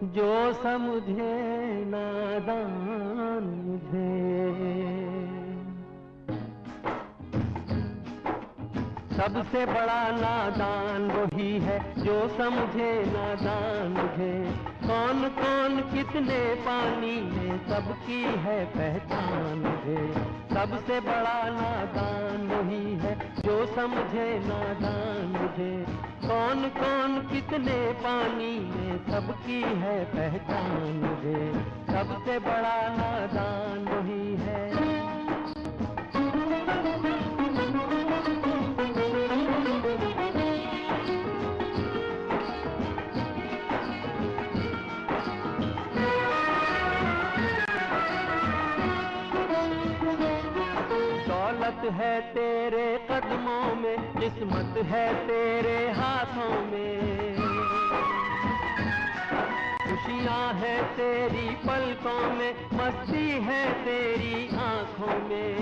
जो 0.03 0.53
समझे 0.53 1.37
नादान 1.85 3.45
मुझे। 3.67 4.13
सबसे 9.17 9.67
बड़ा 9.67 10.11
नादान 10.11 11.11
वही 11.11 11.59
है, 11.59 11.95
जो 11.99 12.29
समझे 12.29 13.05
नादान 13.07 13.89
मुझे। 13.93 14.78
कौन 14.89 15.19
कौन 15.39 15.81
कितने 15.89 16.37
पानी 16.67 17.17
में 17.23 17.59
सबकी 17.65 18.21
है 18.45 18.55
पहचान 18.67 19.59
मुझे 19.59 20.05
सबसे 20.53 21.01
बड़ा 21.01 21.43
नादान 21.51 22.47
वही 22.49 22.95
है, 23.03 23.13
जो 23.41 23.57
समझे 23.75 24.27
नादान 24.47 25.29
मुझे 25.35 25.71
कौन 26.25 26.69
कौन 26.79 27.19
कितने 27.29 27.79
पानी 28.01 28.53
में 28.71 28.99
सबकी 29.05 29.63
है 29.85 29.97
पहचान 30.17 31.01
मुझे 31.05 31.47
सबसे 31.93 32.39
बड़ा 32.49 32.77
नादान 32.97 33.89
वही 33.89 34.37
है। 34.43 34.88
है 51.91 52.21
तेरे 52.21 53.07
कदमों 53.11 53.75
में, 53.75 54.13
किस्मत 54.13 54.87
है 54.87 55.27
तेरे 55.27 55.91
हाथों 55.91 56.63
में। 56.67 57.37
खुशियाँ 59.83 60.55
है 60.55 60.83
तेरी 60.97 61.49
पलकों 61.49 62.35
में, 62.35 62.55
मस्ती 62.73 63.31
है 63.31 63.85
तेरी 63.85 64.57
आँखों 64.57 65.29
में। 65.29 65.57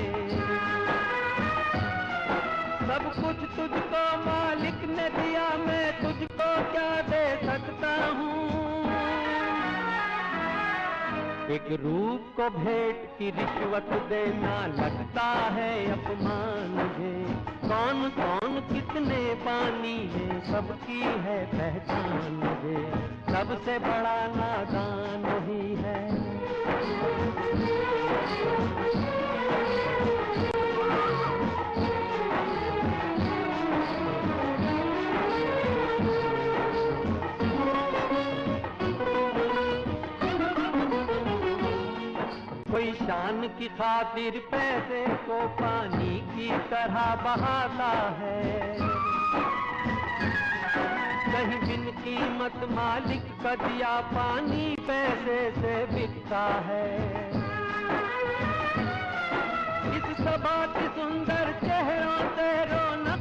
सब 2.86 3.04
कुछ 3.04 3.36
तुझको 3.56 4.02
मालिक 4.18 4.84
ने 4.98 5.08
दिया, 5.08 5.48
मैं 5.48 6.02
तुझको 6.02 6.15
एक 11.46 11.66
रूप 11.80 12.22
को 12.36 12.48
भेंट 12.50 13.02
की 13.18 13.30
रिश्वत 13.30 13.90
देना 14.08 14.54
लगता 14.66 15.26
है 15.56 15.68
अपमान 15.92 16.72
है 16.96 17.12
कौन 17.62 18.08
कौन, 18.16 18.58
कितने 18.72 19.18
पानी 19.44 19.94
है, 20.14 20.40
सबकी 20.50 21.00
है 21.26 21.38
पहचान 21.52 22.42
है 22.64 22.82
सबसे 23.28 23.78
बड़ा 23.78 24.16
नादान 24.34 25.24
ही 25.46 25.74
है। 25.74 26.00
शान 43.26 43.42
की 43.58 43.66
खातिर 43.68 44.36
पैसे 44.50 45.00
को 45.26 45.36
पानी 45.48 46.18
की 46.30 46.48
तरह 46.70 47.06
बहाता 47.24 47.88
है। 48.18 48.42
कहीं 51.32 51.58
बिन 51.60 51.90
कीमत 51.98 52.58
मालिक 52.70 53.24
का 53.42 53.54
दिया 53.54 53.94
पानी 54.12 54.76
पैसे 54.80 55.38
से 55.50 55.74
बिकता 55.86 56.44
है। 56.66 56.86
इस 59.96 60.06
सबा 60.20 60.56
की 60.66 60.86
सुंदर 60.86 61.52
चेहरा 61.60 62.18
से 62.36 62.50
रौनक 62.64 63.15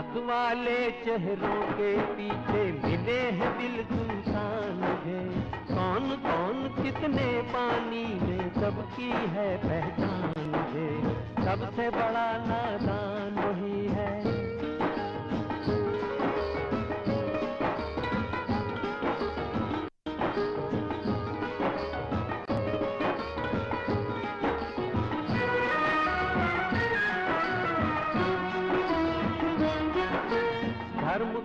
रौनक 0.00 0.16
वाले 0.26 0.78
चेहरों 1.04 1.60
के 1.72 1.90
पीछे 2.16 2.62
मिले 2.74 3.18
हैं 3.38 3.50
दिल 3.58 3.82
सुनसान 3.84 4.82
है 5.04 5.20
कौन 5.70 6.08
कौन 6.24 6.82
कितने 6.82 7.28
पानी 7.52 8.04
में 8.22 8.48
सबकी 8.54 9.10
है 9.36 9.48
पहचान 9.64 10.54
है 10.72 10.90
सबसे 11.44 11.90
बड़ा 11.90 12.28
नादान 12.46 13.44
वही 13.44 13.86
है। 13.90 14.39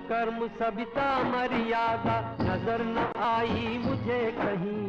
कर्म 0.09 0.47
सविता 0.47 1.23
मर्यादा, 1.23 2.37
नज़र 2.41 2.81
न 2.81 3.21
आई 3.21 3.77
मुझे 3.85 4.19
कहीं। 4.37 4.85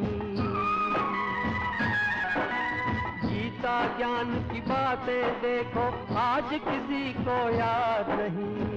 गीता 3.25 3.97
ज्ञान 3.97 4.35
की 4.53 4.61
बातें 4.61 5.41
देखो, 5.41 6.17
आज 6.17 6.51
किसी 6.53 7.13
को 7.13 7.39
याद 7.51 8.07
नहीं। 8.11 8.77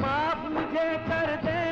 माफ़ 0.00 0.48
मुझे 0.48 0.88
कर 1.08 1.36
देना 1.36 1.63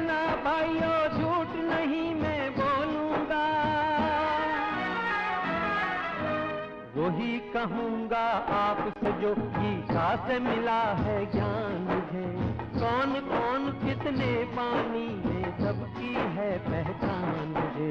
कहूँगा 7.63 8.27
आपसे 8.59 9.11
जो 9.23 9.35
गीता 9.39 10.05
से 10.27 10.39
मिला 10.39 10.81
है 11.01 11.19
ज्ञान 11.33 11.75
मुझे। 11.89 12.31
कौन 12.79 13.13
कौन 13.27 13.69
कितने 13.83 14.31
पानी 14.55 15.05
में 15.27 15.45
सबकी 15.59 16.15
है 16.37 16.49
पहचान 16.65 17.53
मुझे। 17.57 17.91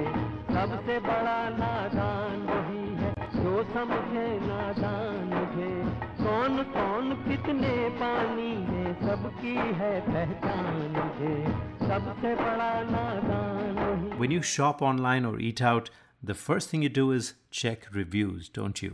सबसे 0.56 0.98
बड़ा 1.06 1.38
नादान 1.60 2.42
वही 2.50 2.84
है 3.02 3.12
जो 3.36 3.64
समझे 3.74 4.26
नादान 4.48 5.22
मुझे। 5.34 5.72
कौन 6.24 6.64
कौन 6.74 7.14
कितने 7.30 7.72
पानी 8.02 8.52
में 8.72 8.94
सबकी 9.04 9.56
है 9.80 9.94
पहचान 10.10 10.82
मुझे। 10.98 11.38
सबसे 11.88 12.34
बड़ा 12.42 12.74
नादान 12.90 13.80
वही। 13.80 14.20
When 14.20 14.36
you 14.38 14.44
shop 14.56 14.84
online 14.92 15.30
or 15.32 15.34
eat 15.52 15.64
out, 15.72 15.90
the 16.32 16.38
first 16.44 16.74
thing 16.74 16.86
you 16.88 16.94
do 17.00 17.08
is 17.20 17.32
check 17.62 17.90
reviews, 18.02 18.52
don't 18.60 18.86
you? 18.88 18.94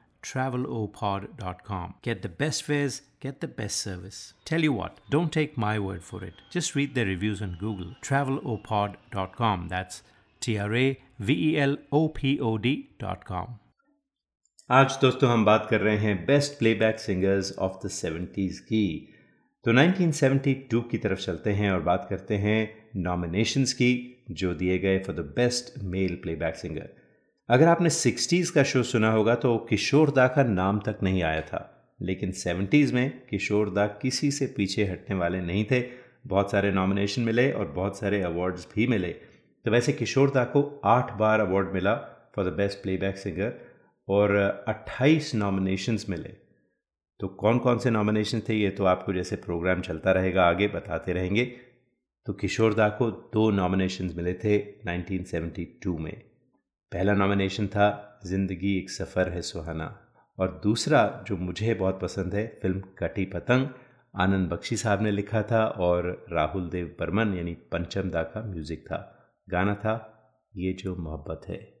travelopod.com. 0.23 1.95
Get 2.03 2.21
the 2.21 2.29
best 2.29 2.63
fares, 2.63 3.01
get 3.19 3.39
the 3.39 3.47
best 3.47 3.77
service. 3.77 4.33
Tell 4.45 4.61
you 4.61 4.73
what, 4.73 4.99
don't 5.09 5.31
take 5.31 5.57
my 5.57 5.79
word 5.79 6.03
for 6.03 6.23
it. 6.23 6.33
Just 6.51 6.75
read 6.75 6.95
the 6.95 7.05
reviews 7.05 7.41
on 7.41 7.57
Google. 7.59 7.95
travelopod.com. 8.01 9.67
That's 9.69 10.03
T 10.41 10.57
R 10.57 10.75
A 10.75 10.97
V 11.19 11.33
E 11.33 11.59
L 11.59 11.77
O 11.91 12.07
P 12.09 12.39
O 12.39 12.57
D.com. 12.57 13.47
आज 14.71 14.97
दोस्तों 15.01 15.29
हम 15.29 15.45
बात 15.45 15.67
कर 15.69 15.81
रहे 15.81 15.97
हैं 15.97 16.25
best 16.25 16.59
playback 16.59 16.99
singers 16.99 17.51
of 17.59 17.87
the 17.87 17.89
70s 17.89 18.59
की 18.59 19.13
तो 19.65 19.73
1972 19.73 20.89
की 20.91 20.97
तरफ़ 20.97 21.19
चलते 21.19 21.51
हैं 21.51 21.71
और 21.71 21.81
बात 21.81 22.07
करते 22.09 22.37
हैं 22.37 22.61
नॉमिनेशंस 22.95 23.73
की 23.73 23.89
जो 24.31 24.53
दिए 24.53 24.77
गए 24.77 24.99
for 24.99 25.15
the 25.15 25.19
best 25.19 25.83
male 25.83 26.15
playback 26.15 26.55
singer 26.55 27.00
अगर 27.51 27.67
आपने 27.67 27.89
60s 27.89 28.49
का 28.49 28.63
शो 28.63 28.81
सुना 28.83 29.11
होगा 29.11 29.33
तो 29.35 29.57
किशोर 29.69 30.09
दा 30.09 30.27
का 30.27 30.43
नाम 30.43 30.79
तक 30.79 30.97
नहीं 31.03 31.23
आया 31.23 31.41
था, 31.41 31.59
लेकिन 32.01 32.31
70s 32.31 32.91
में 32.91 33.21
किशोर 33.29 33.69
दा 33.69 33.85
किसी 34.01 34.31
से 34.31 34.45
पीछे 34.57 34.85
हटने 34.85 35.15
वाले 35.15 35.41
नहीं 35.41 35.65
थे। 35.71 35.81
बहुत 36.27 36.51
सारे 36.51 36.71
नॉमिनेशन 36.71 37.21
मिले 37.21 37.51
और 37.51 37.67
बहुत 37.67 37.99
सारे 37.99 38.21
अवार्ड्स 38.21 38.67
भी 38.75 38.87
मिले। 38.87 39.09
तो 39.09 39.71
वैसे 39.71 39.93
किशोर 39.93 40.29
दा 40.29 40.43
को 40.43 40.63
आठ 40.85 41.13
बार 41.17 41.39
अवार्ड 41.39 41.73
मिला 41.73 41.95
for 42.35 42.49
the 42.49 42.53
best 42.53 42.81
playback 42.83 43.17
singer 43.17 43.53
और 44.07 44.37
28 44.69 45.35
नॉमिनेशंस 45.35 46.05
मिले। 46.09 46.33
तो 47.19 47.27
कौन 47.27 47.59
कौन 47.59 47.77
से 47.77 47.89
नॉमिनेशन 47.89 48.41
थे 48.49 48.55
ये 48.55 48.69
तो 48.69 48.85
आपको 48.85 49.13
जैसे 49.13 49.35
प्रोग्राम 49.35 49.81
चलता 49.81 50.11
रहेगा, 50.11 50.43
आगे 50.43 50.67
बताते 50.69 51.13
रहेंगे। 51.13 51.45
तो 52.27 52.33
किशोर 52.33 52.73
दा 52.73 52.89
को 52.89 53.11
दो 53.11 53.49
नॉमिनेशन 53.51 54.13
मिले 54.15 54.33
थे 54.33 54.57
1972 54.85 55.97
में। 55.99 56.30
पहला 56.91 57.13
नॉमिनेशन 57.13 57.67
था 57.67 58.19
ज़िंदगी 58.25 58.77
एक 58.77 58.89
सफ़र 58.89 59.29
है 59.29 59.41
सुहाना। 59.41 59.99
और 60.39 60.61
दूसरा, 60.63 61.23
जो 61.27 61.37
मुझे 61.37 61.73
बहुत 61.73 61.99
पसंद 62.01 62.35
है, 62.35 62.59
फ़िल्म 62.61 62.79
कटी 62.79 63.25
पतंग, 63.25 63.67
आनंद 64.15 64.49
बख्शी 64.49 64.77
साहब 64.77 65.01
ने 65.01 65.11
लिखा 65.11 65.43
था 65.43 65.65
और 65.65 66.25
राहुल 66.31 66.69
देव 66.69 66.95
बर्मन, 66.99 67.33
यानी 67.33 67.53
पंचम 67.53 68.09
दा 68.09 68.23
का 68.23 68.43
म्यूज़िक 68.43 68.81
था। 68.85 69.17
गाना 69.49 69.75
था, 69.75 70.17
ये 70.55 70.73
जो 70.73 70.95
मोहब्बत 70.95 71.41
है। 71.49 71.80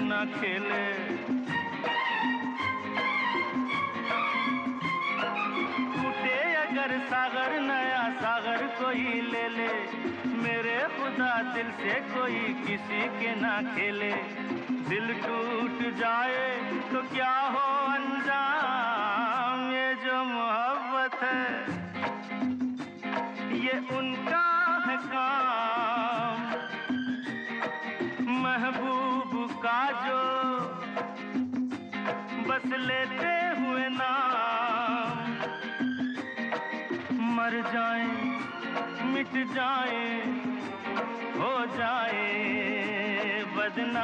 न 0.00 0.12
खेले। 0.34 0.86
टूटे 5.92 6.38
अगर 6.56 6.90
सागर, 7.06 7.50
नया 7.60 8.04
सागर 8.14 8.66
कोई 8.80 9.04
ले 9.30 9.46
ले। 9.48 9.72
मेरे 10.38 10.78
खुदा 10.96 11.32
दिल 11.54 11.70
से 11.72 11.94
कोई 12.10 12.40
किसी 12.66 13.00
के 13.20 13.34
ना 13.40 13.54
खेले। 13.74 14.12
दिल 14.88 15.06
टूट 15.24 15.78
जाए 15.96 16.46
तो 16.92 17.00
क्या 17.08 17.34
हो 17.54 17.66
अंजाम? 17.88 19.58
ये 19.72 19.88
जो 20.04 20.16
मोहब्बत 20.24 21.14
है, 21.22 21.44
ये 23.58 23.74
उनका 23.98 24.27
मर 37.38 37.54
जाए 37.72 38.06
मिट 39.10 39.34
जाए 39.54 40.06
हो 41.38 41.50
जाए 41.76 42.24
बदनाम। 43.56 43.98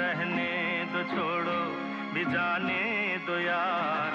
रहने 0.00 0.52
दो 0.92 1.00
छोड़ो 1.12 1.60
भी 2.14 2.24
जाने 2.32 2.82
दो 3.26 3.36
यार। 3.40 4.05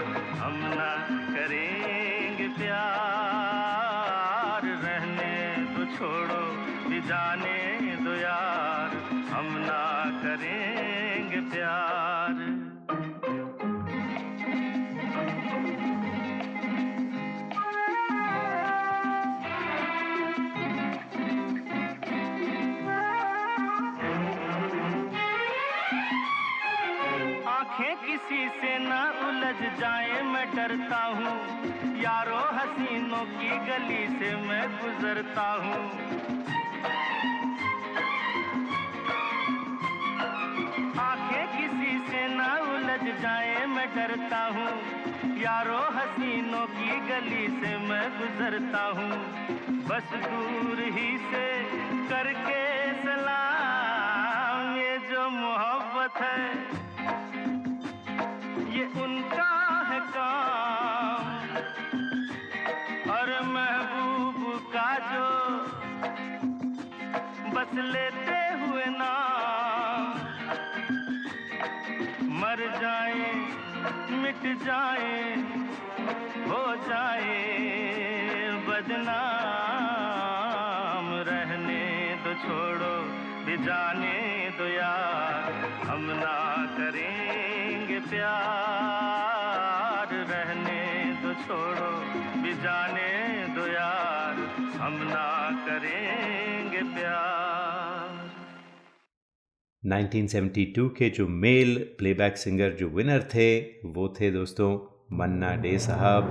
किसी 28.31 28.49
से 28.49 28.77
ना 28.79 28.99
उलझ 29.27 29.79
जाए, 29.79 30.21
मैं 30.21 30.55
डरता 30.55 30.97
हूँ। 30.97 31.31
यारो 32.01 32.37
हसीनों 32.37 33.25
की 33.25 33.49
गली 33.49 34.19
से 34.19 34.35
मैं 34.35 34.63
गुजरता 34.77 35.47
हूँ। 35.51 35.81
आँखें 40.99 41.47
किसी 41.57 42.11
से 42.11 42.27
ना 42.27 42.53
उलझ 42.75 43.21
जाए, 43.21 43.65
मैं 43.65 43.87
डरता 43.95 44.41
हूँ। 44.45 44.71
यारो 45.37 45.77
हसीनों 45.77 46.65
की 46.67 46.99
गली 46.99 47.47
से 47.47 47.77
मैं 47.77 48.09
गुजरता 48.17 48.83
हूँ। 48.83 49.11
बस 49.87 50.13
दूर 50.13 50.79
ही 50.79 51.17
से 51.17 51.47
करके 52.09 52.61
सलाम, 52.93 54.75
ये 54.77 54.97
जो 54.97 55.29
मोहब्बत 55.29 56.21
है। 56.21 56.70
मिट 74.43 74.63
जाए, 74.63 75.35
हो 76.49 76.75
जाए 76.75 77.27
बदनाम। 78.67 79.33
रहने 81.29 81.83
तो 82.23 82.33
छोड़ो, 82.33 82.95
भी 83.45 83.57
जाने 83.63 84.49
दो 84.57 84.65
यार। 84.65 85.51
हम 85.89 86.01
ना 86.01 86.65
करेंगे 86.77 87.99
प्यार। 87.99 89.00
1972 99.99 100.89
के 100.97 101.09
जो 101.09 101.27
मेल 101.27 101.77
प्लेबैक 101.97 102.37
सिंगर 102.37 102.71
जो 102.71 102.87
विनर 102.87 103.23
थे, 103.23 103.59
वो 103.85 104.15
थे 104.21 104.31
दोस्तों 104.31 104.97
मन्ना 105.17 105.55
डे 105.55 105.79
साहब। 105.79 106.23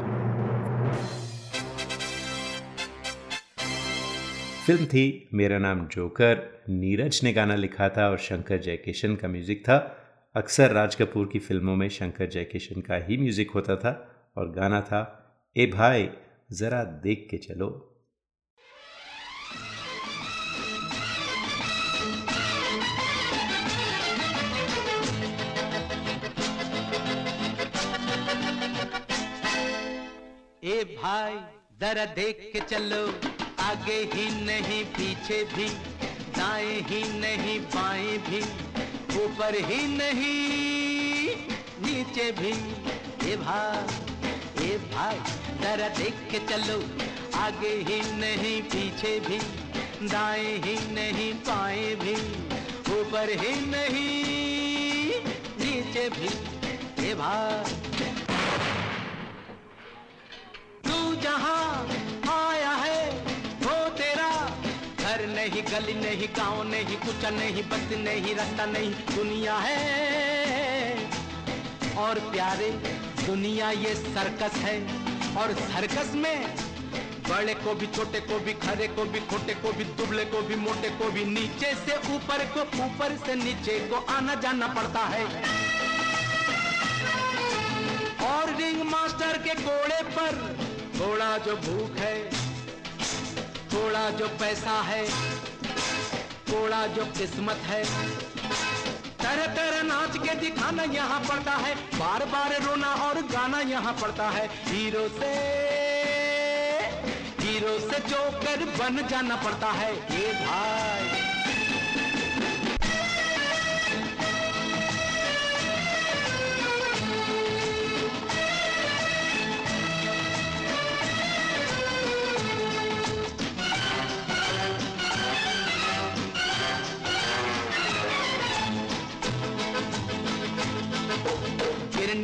फ़िल्म 4.66 4.84
थी 4.84 5.28
मेरा 5.34 5.58
नाम 5.58 5.86
जोकर, 5.86 6.64
नीरज 6.70 7.20
ने 7.24 7.32
गाना 7.32 7.54
लिखा 7.54 7.88
था 7.88 8.10
और 8.10 8.18
शंकर 8.18 8.58
जयकिशन 8.58 9.16
का 9.16 9.28
म्यूज़िक 9.28 9.62
था। 9.62 9.96
अक्सर 10.36 10.70
राज 10.70 10.94
कपूर 10.94 11.30
की 11.32 11.38
फ़िल्मों 11.38 11.76
में 11.76 11.88
शंकर 11.88 12.26
जयकिशन 12.26 12.80
का 12.80 12.96
ही 12.96 13.16
म्यूज़िक 13.16 13.50
होता 13.50 13.76
था 13.76 14.08
और 14.36 14.50
गाना 14.50 14.80
था, 14.80 15.16
ए 15.56 15.66
भाई, 15.66 16.08
ज़रा 16.52 16.84
देख 16.84 17.26
के 17.30 17.36
चलो। 17.36 17.89
भाई, 30.84 31.34
जरा 31.80 32.04
देख 32.04 32.50
के 32.52 32.60
चलो। 32.60 33.20
आगे 33.60 34.10
ही 34.14 34.44
नहीं, 34.44 34.84
पीछे 34.84 35.44
भी। 35.44 35.68
दाएँ 36.36 36.80
ही 36.80 37.20
नहीं, 37.20 37.60
बाएँ 37.60 38.18
भी। 38.18 38.40
ऊपर 39.24 39.54
ही 39.54 39.86
नहीं, 39.86 41.36
नीचे 41.86 42.32
भी। 42.32 42.52
ए 43.32 43.36
भाई 43.36 44.10
ए 44.66 44.78
भाई, 44.78 45.16
जरा 45.62 45.88
देख 45.88 46.14
के 46.30 46.38
चलो। 46.38 46.84
आगे 47.38 47.68
ही 47.68 48.12
नहीं, 48.12 48.62
पीछे 48.62 49.20
भी। 49.20 49.38
दाएँ 50.08 50.58
ही 50.58 50.92
नहीं, 50.94 51.34
बाएँ 51.34 51.94
भी। 51.94 52.14
ऊपर 53.00 53.30
ही 53.30 53.66
नहीं, 53.66 55.14
नीचे 55.60 56.08
भी। 56.08 56.28
ए 57.08 57.14
भाई 57.14 57.79
जहाँ 61.30 61.86
आया 62.48 62.70
है, 62.70 63.10
वो 63.62 63.88
तेरा। 63.88 64.52
घर 65.00 65.26
नहीं, 65.26 65.62
गली 65.62 65.94
नहीं, 65.94 66.28
गाँव 66.36 66.62
नहीं 66.62 66.96
कुछ 66.96 67.24
नहीं, 67.24 67.62
बस 67.62 67.96
नहीं, 67.96 68.34
रास्ता 68.34 68.66
नहीं, 68.66 68.90
दुनिया 68.90 69.54
है। 69.56 71.10
और 71.96 72.18
प्यारे, 72.18 72.70
दुनिया 73.26 73.70
ये 73.70 73.94
सर्कस 73.94 74.56
है। 74.56 74.82
और 75.36 75.52
सर्कस 75.52 76.12
में 76.14 76.56
बड़े 77.28 77.54
को 77.54 77.74
भी, 77.74 77.86
छोटे 77.86 78.20
को 78.20 78.38
भी, 78.38 78.52
खरे 78.52 78.88
को 78.88 79.04
भी, 79.04 79.20
खोटे 79.20 79.54
को 79.54 79.72
भी, 79.72 79.84
दुबले 79.84 80.24
को 80.24 80.42
भी, 80.42 80.56
मोटे 80.56 80.88
को 80.88 81.10
भी, 81.10 81.24
नीचे 81.24 81.74
से 81.74 82.14
ऊपर 82.14 82.44
को, 82.44 82.60
ऊपर 82.60 83.18
से 83.26 83.34
नीचे 83.34 83.78
को 83.78 83.96
आना 83.96 84.34
जाना 84.34 84.66
पड़ता 84.66 85.00
है। 85.00 85.24
और 88.30 88.56
रिंग 88.56 88.82
मास्टर 88.82 89.38
के 89.38 89.54
घोड़े 89.54 90.02
पर 90.02 90.60
घोड़ा 91.00 91.36
जो 91.38 91.54
भूख 91.56 91.96
है, 91.98 92.16
थोड़ा 93.72 94.08
जो 94.10 94.26
पैसा 94.40 94.80
है 94.82 95.04
घोड़ा 96.50 96.86
जो 96.86 97.04
किस्मत 97.18 97.62
है। 97.66 97.82
तरह 99.22 99.46
तरह 99.54 99.82
नाच 99.82 100.16
के 100.18 100.34
दिखाना 100.40 100.82
यहाँ 100.94 101.20
पड़ता 101.20 101.52
है 101.56 101.74
बार 101.94 102.24
बार 102.26 102.54
रोना 102.62 102.92
और 103.06 103.20
गाना 103.32 103.60
यहाँ 103.70 103.92
पड़ता 104.02 104.28
है। 104.30 104.46
हीरो 104.66 105.08
से 105.16 105.32
हीरो 107.40 107.78
से 107.80 107.98
जोकर 108.08 108.64
बन 108.78 109.06
जाना 109.08 109.36
पड़ता 109.36 109.70
है। 109.72 109.92
ये 109.94 110.32
भाई। 110.44 111.19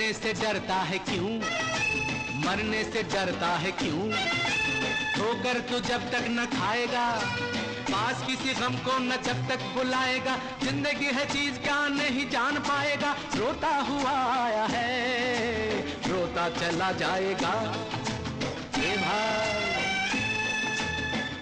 गिरने 0.06 0.18
से 0.22 0.32
डरता 0.34 0.74
है 0.86 0.98
क्यों? 0.98 1.30
मरने 2.40 2.82
से 2.84 3.02
डरता 3.02 3.46
है 3.58 3.70
क्यों? 3.72 4.02
ठोकर 5.14 5.58
तू 5.60 5.78
जब 5.80 6.02
तक 6.10 6.26
न 6.30 6.44
खाएगा, 6.46 7.06
पास 7.90 8.22
किसी 8.26 8.54
गम 8.54 8.76
को 8.86 8.98
न 8.98 9.16
जब 9.26 9.40
तक 9.48 9.64
बुलाएगा, 9.74 10.36
ज़िंदगी 10.62 11.10
है 11.16 11.24
चीज़ 11.26 11.58
क्या 11.58 11.78
नहीं 11.88 12.28
जान 12.30 12.58
पाएगा। 12.68 13.10
रोता 13.34 13.74
हुआ 13.88 14.12
आया 14.34 14.66
है, 14.70 15.80
रोता 16.06 16.48
चला 16.58 16.90
जाएगा। 17.02 17.54
ए 18.78 18.94
भाई 18.98 19.64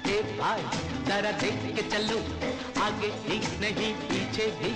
ए 0.09 0.23
भाई, 0.39 0.62
जरा 1.05 1.33
देख 1.43 1.61
के 1.77 1.83
चलो, 1.91 2.19
आगे 2.85 3.12
ही 3.27 3.39
नहीं, 3.61 3.93
पीछे 4.07 4.47
भी, 4.57 4.73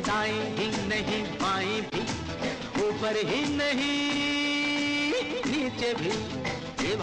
दाएँ 0.00 0.40
ही 0.58 0.68
नहीं, 0.88 1.22
बाएँ 1.40 1.80
भी। 1.80 2.13
ऊपर 2.88 3.16
ही 3.28 3.44
नहीं 3.56 5.12
नीचे 5.52 5.94
भी 6.00 6.14
ए 6.90 6.96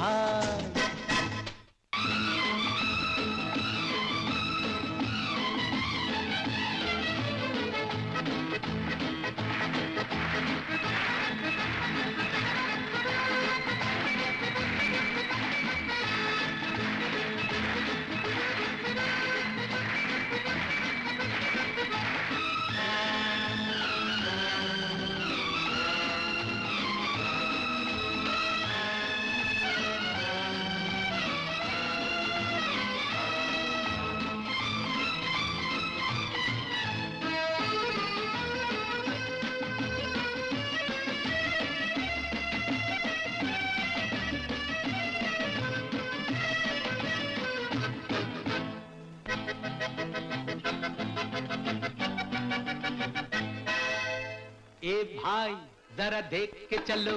देख 56.32 56.52
के 56.70 56.78
चलो 56.88 57.14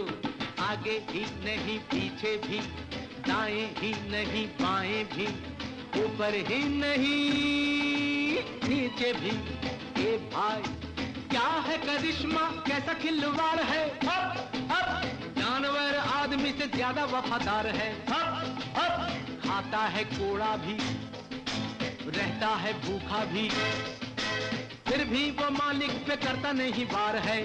आगे 0.60 0.92
ही 1.08 1.20
नहीं 1.44 1.78
पीछे 1.90 2.30
भी 2.46 2.58
दाएँ 3.26 3.66
ही 3.76 3.90
नहीं 4.10 4.46
बाएँ 4.60 5.04
भी 5.12 5.26
ऊपर 6.00 6.34
ही 6.48 6.58
नहीं 6.70 7.20
नीचे 8.64 9.12
भी। 9.12 9.34
ए 10.02 10.16
भाई 10.32 10.62
क्या 11.30 11.46
है 11.66 11.76
करिश्मा? 11.78 12.40
कैसा 12.66 12.94
खिलवाड़ 12.94 13.60
है? 13.62 13.84
जानवर 15.38 15.96
आदमी 15.96 16.50
से 16.58 16.66
ज़्यादा 16.74 17.04
वफादार 17.04 17.66
है। 17.76 17.90
हप, 18.10 18.58
हप, 18.76 19.46
खाता 19.46 19.84
है 19.94 20.04
कोड़ा 20.06 20.56
भी 20.56 20.76
रहता 22.10 22.48
है 22.56 22.72
भूखा 22.82 23.24
भी। 23.26 23.48
फिर 24.88 25.04
भी 25.06 25.30
वो 25.32 25.50
मालिक 25.52 26.04
पे 26.08 26.16
करता 26.26 26.52
नहीं 26.54 26.86
बार 26.88 27.16
है। 27.28 27.40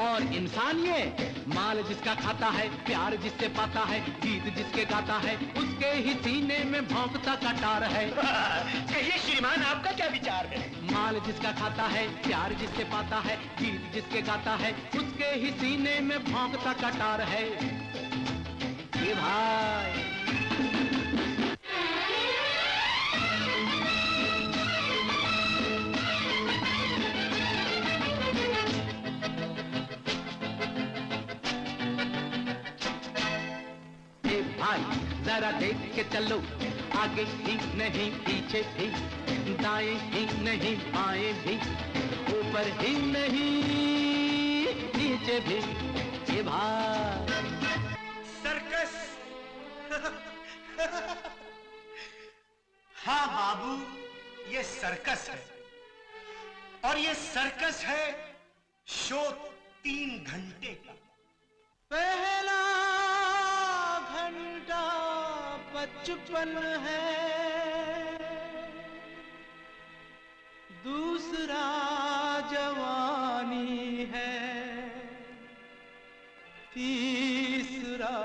और 0.00 0.22
इंसान 0.22 0.78
ये 0.78 1.32
माल 1.48 1.82
जिसका 1.82 2.14
खाता 2.14 2.46
है 2.46 2.68
प्यार 2.84 3.16
जिससे 3.16 3.48
पाता 3.48 3.80
है 3.80 4.00
गीत 4.20 4.54
जिसके 4.54 4.84
गाता 4.84 5.18
है 5.18 5.36
उसके 5.36 5.86
ही 5.86 6.14
सीने 6.14 6.58
में 6.64 6.88
भौंकता 6.88 7.34
कटार 7.34 7.84
है। 7.84 8.10
कहिए 8.92 9.18
श्रीमान 9.18 9.62
आपका 9.62 9.92
क्या 9.92 10.06
विचार 10.06 10.46
है? 10.46 10.70
माल 10.92 11.20
जिसका 11.20 11.52
खाता 11.52 11.82
है 11.82 12.08
प्यार 12.22 12.52
जिससे 12.52 12.84
पाता 12.84 13.16
है 13.16 13.36
गीत 13.36 13.90
जिसके 13.94 14.22
गाता 14.22 14.54
है 14.54 14.72
उसके 14.72 15.34
ही 15.34 15.50
सीने 15.50 16.00
में 16.00 16.24
भौंकता 16.24 16.72
कटार 16.72 17.20
है। 17.20 17.44
ये 19.06 19.14
भाई। 19.14 20.09
जरा 35.40 35.50
देख 35.52 35.76
के 35.94 36.02
चलो। 36.04 36.36
आगे 37.00 37.22
ही 37.22 37.54
नहीं, 37.76 38.10
पीछे 38.12 38.62
भी। 38.62 39.54
दाएँ 39.56 39.94
ही 39.94 40.24
नहीं, 40.40 40.76
बाएँ 40.92 41.32
भी। 41.32 41.54
ऊपर 42.34 42.66
ही 42.80 42.92
नहीं, 43.12 44.74
नीचे 44.96 45.40
भी। 45.40 45.58
ए 46.38 46.42
भाई 46.42 47.26
सर्कस। 48.44 48.92
हाँ 52.94 53.26
बाबू, 53.28 53.72
ये 54.52 54.62
सर्कस 54.62 55.28
है। 55.30 55.40
और 56.84 56.98
ये 56.98 57.14
सर्कस 57.14 57.84
है 57.84 58.36
शो 58.86 59.30
तीन 59.84 60.24
घंटे 60.24 60.74
का। 60.74 60.92
पहला 61.90 62.60
घंटा 64.00 64.99
बचपन 65.80 66.58
है। 66.82 68.18
दूसरा 70.84 71.64
जवानी 72.40 74.08
है। 74.12 74.32
तीसरा 76.74 78.18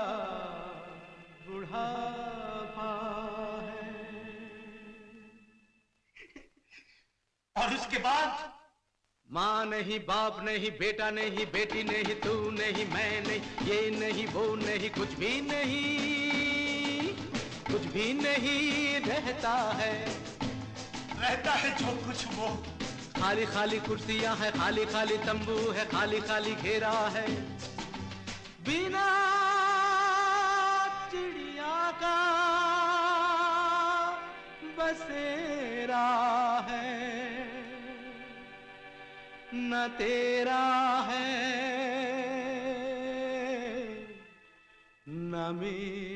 बुढ़ापा 1.46 2.90
है। 3.66 3.94
और 7.56 7.74
उसके 7.74 7.98
बाद? 7.98 8.52
माँ 9.32 9.66
नहीं 9.66 9.98
बाप 10.00 10.44
नहीं 10.44 10.70
बेटा 10.70 11.10
नहीं 11.10 11.46
बेटी 11.46 11.82
नहीं 11.82 12.14
तू 12.14 12.50
नहीं 12.50 12.86
मैं 12.86 13.22
नहीं 13.26 13.40
ये 13.66 13.90
नहीं 13.90 14.26
वो 14.26 14.54
नहीं 14.56 14.90
कुछ 14.90 15.08
भी 15.08 15.40
नहीं। 15.40 16.45
कुछ 17.66 17.86
भी 17.86 18.12
नहीं 18.12 19.00
रहता 19.00 19.52
है। 19.52 19.92
रहता 21.20 21.52
है 21.52 21.70
जो 21.78 22.06
कुछ 22.06 22.26
वो। 22.26 22.48
खाली 23.22 23.46
खाली 23.46 23.78
कुर्सियाँ 23.78 24.36
है 24.36 24.50
खाली 24.50 24.84
खाली 24.84 25.18
तंबू 25.18 25.70
है 25.70 25.86
खाली 25.86 26.20
खाली 26.20 26.54
घेरा 26.54 26.90
है। 26.90 27.26
बिना 28.66 29.06
चिड़िया 31.10 31.90
का 31.90 32.18
बसेरा 34.78 36.06
है। 36.70 36.94
न 39.54 39.88
तेरा 39.98 40.64
है 41.08 41.30
न 45.08 45.58
मेरा। 45.62 46.15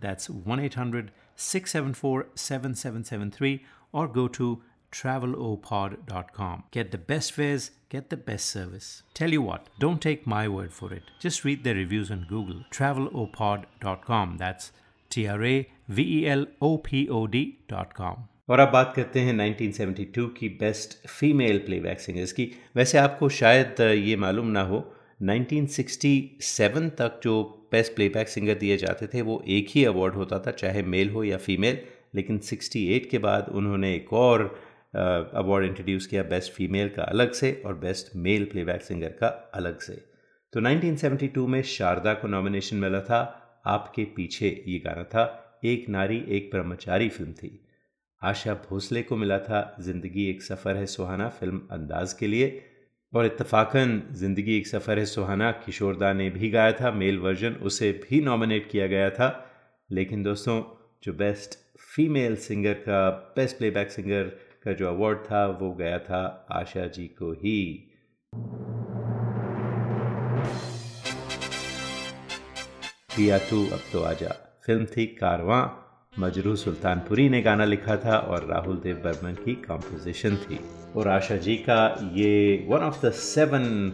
That's 0.00 0.28
1 0.28 0.60
800 0.60 1.12
674 1.36 2.26
7773 2.34 3.64
or 3.92 4.08
go 4.08 4.28
to 4.28 4.62
travelopod.com. 4.92 6.64
Get 6.70 6.90
the 6.90 6.98
best 6.98 7.32
fares, 7.32 7.70
get 7.88 8.10
the 8.10 8.16
best 8.16 8.46
service. 8.46 9.02
Tell 9.14 9.30
you 9.30 9.42
what, 9.42 9.68
don't 9.78 10.00
take 10.00 10.26
my 10.26 10.48
word 10.48 10.72
for 10.72 10.92
it. 10.92 11.04
Just 11.20 11.44
read 11.44 11.64
their 11.64 11.74
reviews 11.74 12.10
on 12.10 12.26
Google. 12.28 12.64
Travelopod.com. 12.70 14.36
That's 14.38 14.72
T 15.10 15.26
R 15.26 15.44
A 15.44 15.68
V 15.88 16.02
E 16.18 16.28
L 16.28 16.46
O 16.60 16.78
P 16.78 17.08
O 17.08 17.26
D.com. 17.26 18.28
और 18.50 18.60
अब 18.60 18.68
बात 18.72 18.92
करते 18.96 19.20
हैं 19.20 19.32
1972 19.34 20.28
की 20.38 20.48
best 20.60 21.06
female 21.08 21.58
playback 21.58 22.00
singers 22.00 22.32
की 22.32 22.50
वैसे 22.76 22.98
आपको 22.98 23.28
शायद 23.28 23.80
ये 23.80 24.16
मालूम 24.16 24.46
ना 24.56 24.62
हो 24.70 24.80
1967 25.22 26.88
तक 26.98 27.20
जो 27.24 27.34
बेस्ट 27.71 27.95
प्लेबैक 27.95 28.27
सिंगर 28.27 28.55
दिए 28.55 28.77
जाते 28.77 29.07
थे, 29.07 29.21
वो 29.21 29.43
एक 29.47 29.67
ही 29.69 29.85
अवार्ड 29.85 30.13
होता 30.13 30.39
था, 30.39 30.51
चाहे 30.51 30.81
मेल 30.83 31.09
हो 31.09 31.23
या 31.23 31.37
फीमेल 31.37 31.79
लेकिन 32.15 32.37
68 32.39 33.05
के 33.05 33.17
बाद 33.17 33.49
उन्होंने 33.51 33.93
एक 33.95 34.13
और 34.13 34.43
अवार्ड 34.95 35.65
इंट्रोड्यूस 35.65 36.05
किया 36.07 36.23
बेस्ट 36.23 36.51
फीमेल 36.53 36.89
का 36.89 37.03
अलग 37.03 37.31
से 37.31 37.51
और 37.65 37.73
बेस्ट 37.77 38.15
मेल 38.17 38.45
प्लेबैक 38.45 38.81
सिंगर 38.81 39.09
का 39.21 39.27
अलग 39.53 39.79
से। 39.79 39.93
तो 40.53 40.61
1972 40.61 41.47
में 41.47 41.61
शारदा 41.63 42.13
को 42.13 42.27
नॉमिनेशन 42.27 42.77
मिला 42.77 43.01
था। 43.01 43.19
आपके 43.65 44.03
पीछे 44.15 44.47
ये 44.67 44.79
गाना 44.79 45.03
था, 45.03 45.59
एक 45.65 45.89
नारी, 45.89 46.23
एक 46.29 46.49
ब्रह्मचारी 46.51 47.09
फ़िल्म 47.09 47.31
थी। 47.33 47.59
आशा 48.21 48.53
भोसले 48.69 49.01
को 49.01 49.15
मिला 49.15 49.37
था, 49.39 49.77
ज़िंदगी 49.81 50.29
एक 50.29 50.41
सफ़र 50.41 50.75
है 50.75 50.85
सुहाना 50.85 51.27
फ़िल्म 51.29 51.61
अंदाज 51.71 52.13
के 52.13 52.27
लिए। 52.27 52.47
और 53.13 53.25
इत्तफाकन 53.25 54.01
ज़िंदगी 54.11 54.57
एक 54.57 54.67
सफ़र 54.67 54.99
है 54.99 55.05
सुहाना, 55.05 55.51
किशोरदा 55.51 56.11
ने 56.13 56.29
भी 56.29 56.49
गाया 56.49 56.71
था, 56.71 56.91
मेल 56.91 57.19
वर्जन 57.19 57.53
उसे 57.63 57.91
भी 57.91 58.21
नॉमिनेट 58.21 58.69
किया 58.71 58.87
गया 58.87 59.09
था। 59.09 59.29
लेकिन 59.89 60.23
दोस्तों, 60.23 60.61
जो 61.03 61.13
बेस्ट 61.13 61.57
फीमेल 61.95 62.35
सिंगर 62.35 62.73
का 62.73 63.09
बेस्ट 63.35 63.57
प्लेबैक 63.57 63.91
सिंगर 63.91 64.23
का 64.63 64.73
जो 64.73 64.87
अवार्ड 64.87 65.17
था, 65.17 65.45
वो 65.61 65.71
गया 65.71 65.99
था 65.99 66.47
आशा 66.51 66.87
जी 66.87 67.07
को 67.07 67.31
ही। 67.33 67.83
पिया 73.15 73.37
तू 73.39 73.65
अब 73.65 73.79
तो 73.91 74.01
आजा 74.03 74.35
फ़िल्म 74.65 74.85
थी 74.85 75.05
कारवां, 75.05 75.63
मजरू 76.21 76.55
सुल्तानपुरी 76.55 77.29
ने 77.29 77.41
गाना 77.41 77.65
लिखा 77.65 77.95
था 77.95 78.17
और 78.17 78.45
राहुल 78.45 78.77
देव 78.77 79.01
बर्मन 79.03 79.33
की 79.35 79.55
कंपोजिशन 79.63 80.35
थी। 80.35 80.59
और 80.95 81.07
आशा 81.07 81.35
जी 81.35 81.55
का 81.55 82.11
ये 82.13 82.65
one 82.69 82.79
of 82.79 83.05
the 83.05 83.11
seven 83.11 83.91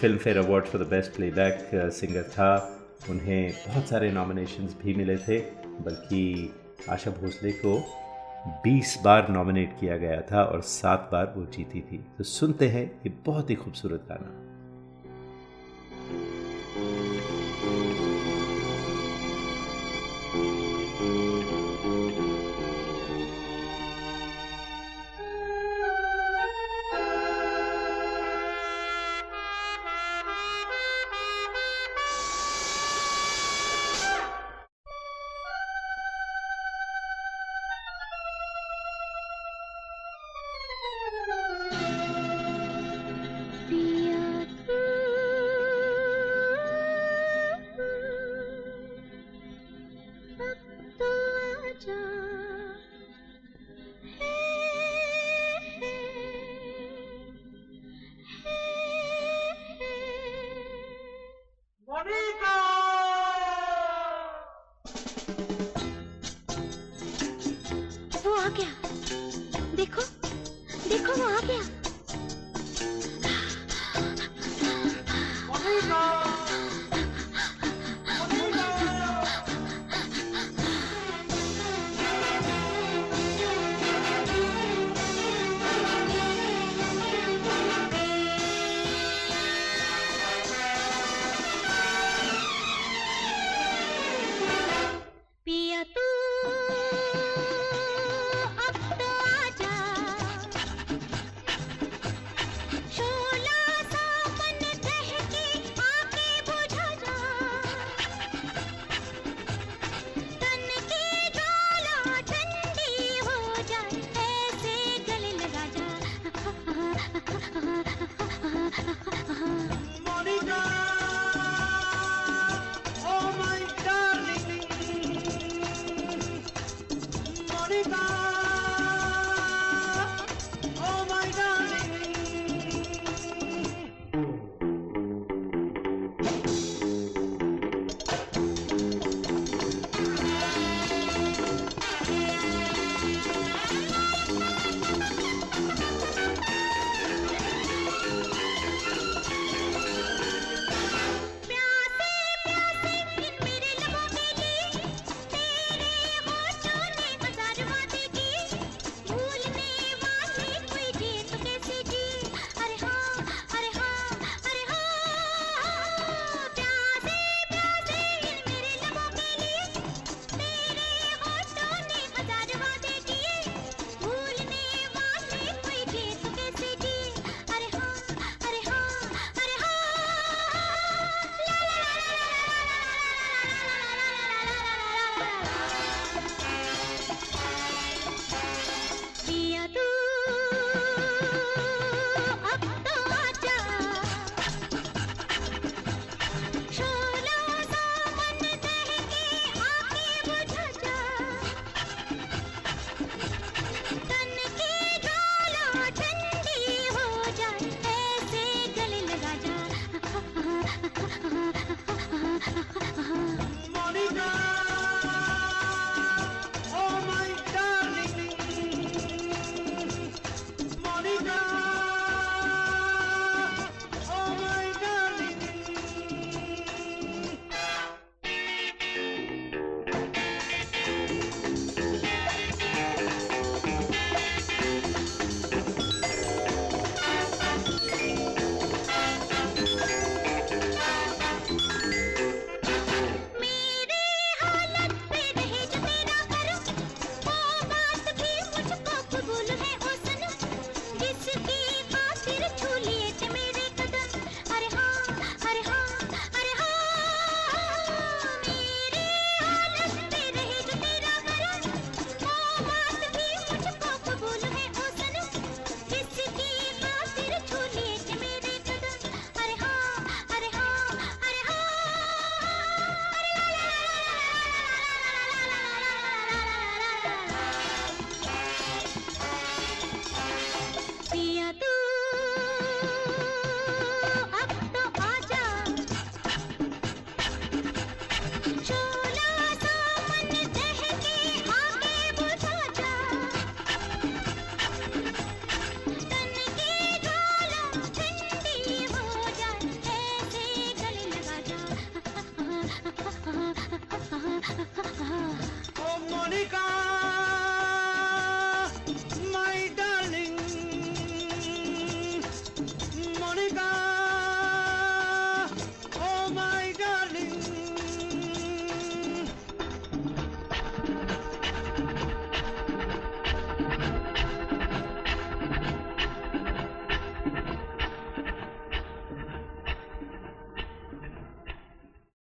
Filmfare 0.18 0.38
award 0.38 0.64
for 0.64 0.84
the 0.84 0.86
best 0.86 1.12
playback 1.12 1.70
singer 1.74 2.22
था। 2.22 2.72
उन्हें 3.10 3.52
बहुत 3.68 3.88
सारे 3.88 4.12
नॉमिनेशंस 4.12 4.76
भी 4.84 4.94
मिले 4.94 5.16
थे, 5.16 5.38
बल्कि 5.80 6.54
आशा 6.90 7.10
भोसले 7.10 7.52
को 7.52 7.78
20 8.66 8.98
बार 9.04 9.28
नॉमिनेट 9.28 9.76
किया 9.80 9.96
गया 9.96 10.20
था 10.20 10.42
और 10.42 10.60
सात 10.60 11.08
बार 11.12 11.34
वो 11.36 11.46
जीती 11.46 11.80
थी। 11.80 12.04
तो 12.18 12.24
सुनते 12.24 12.68
हैं 12.68 13.00
ये 13.06 13.12
बहुत 13.26 13.50
ही 13.50 13.54
खूबसूरत 13.54 14.06
गाना। 14.08 14.45
जा 51.84 52.15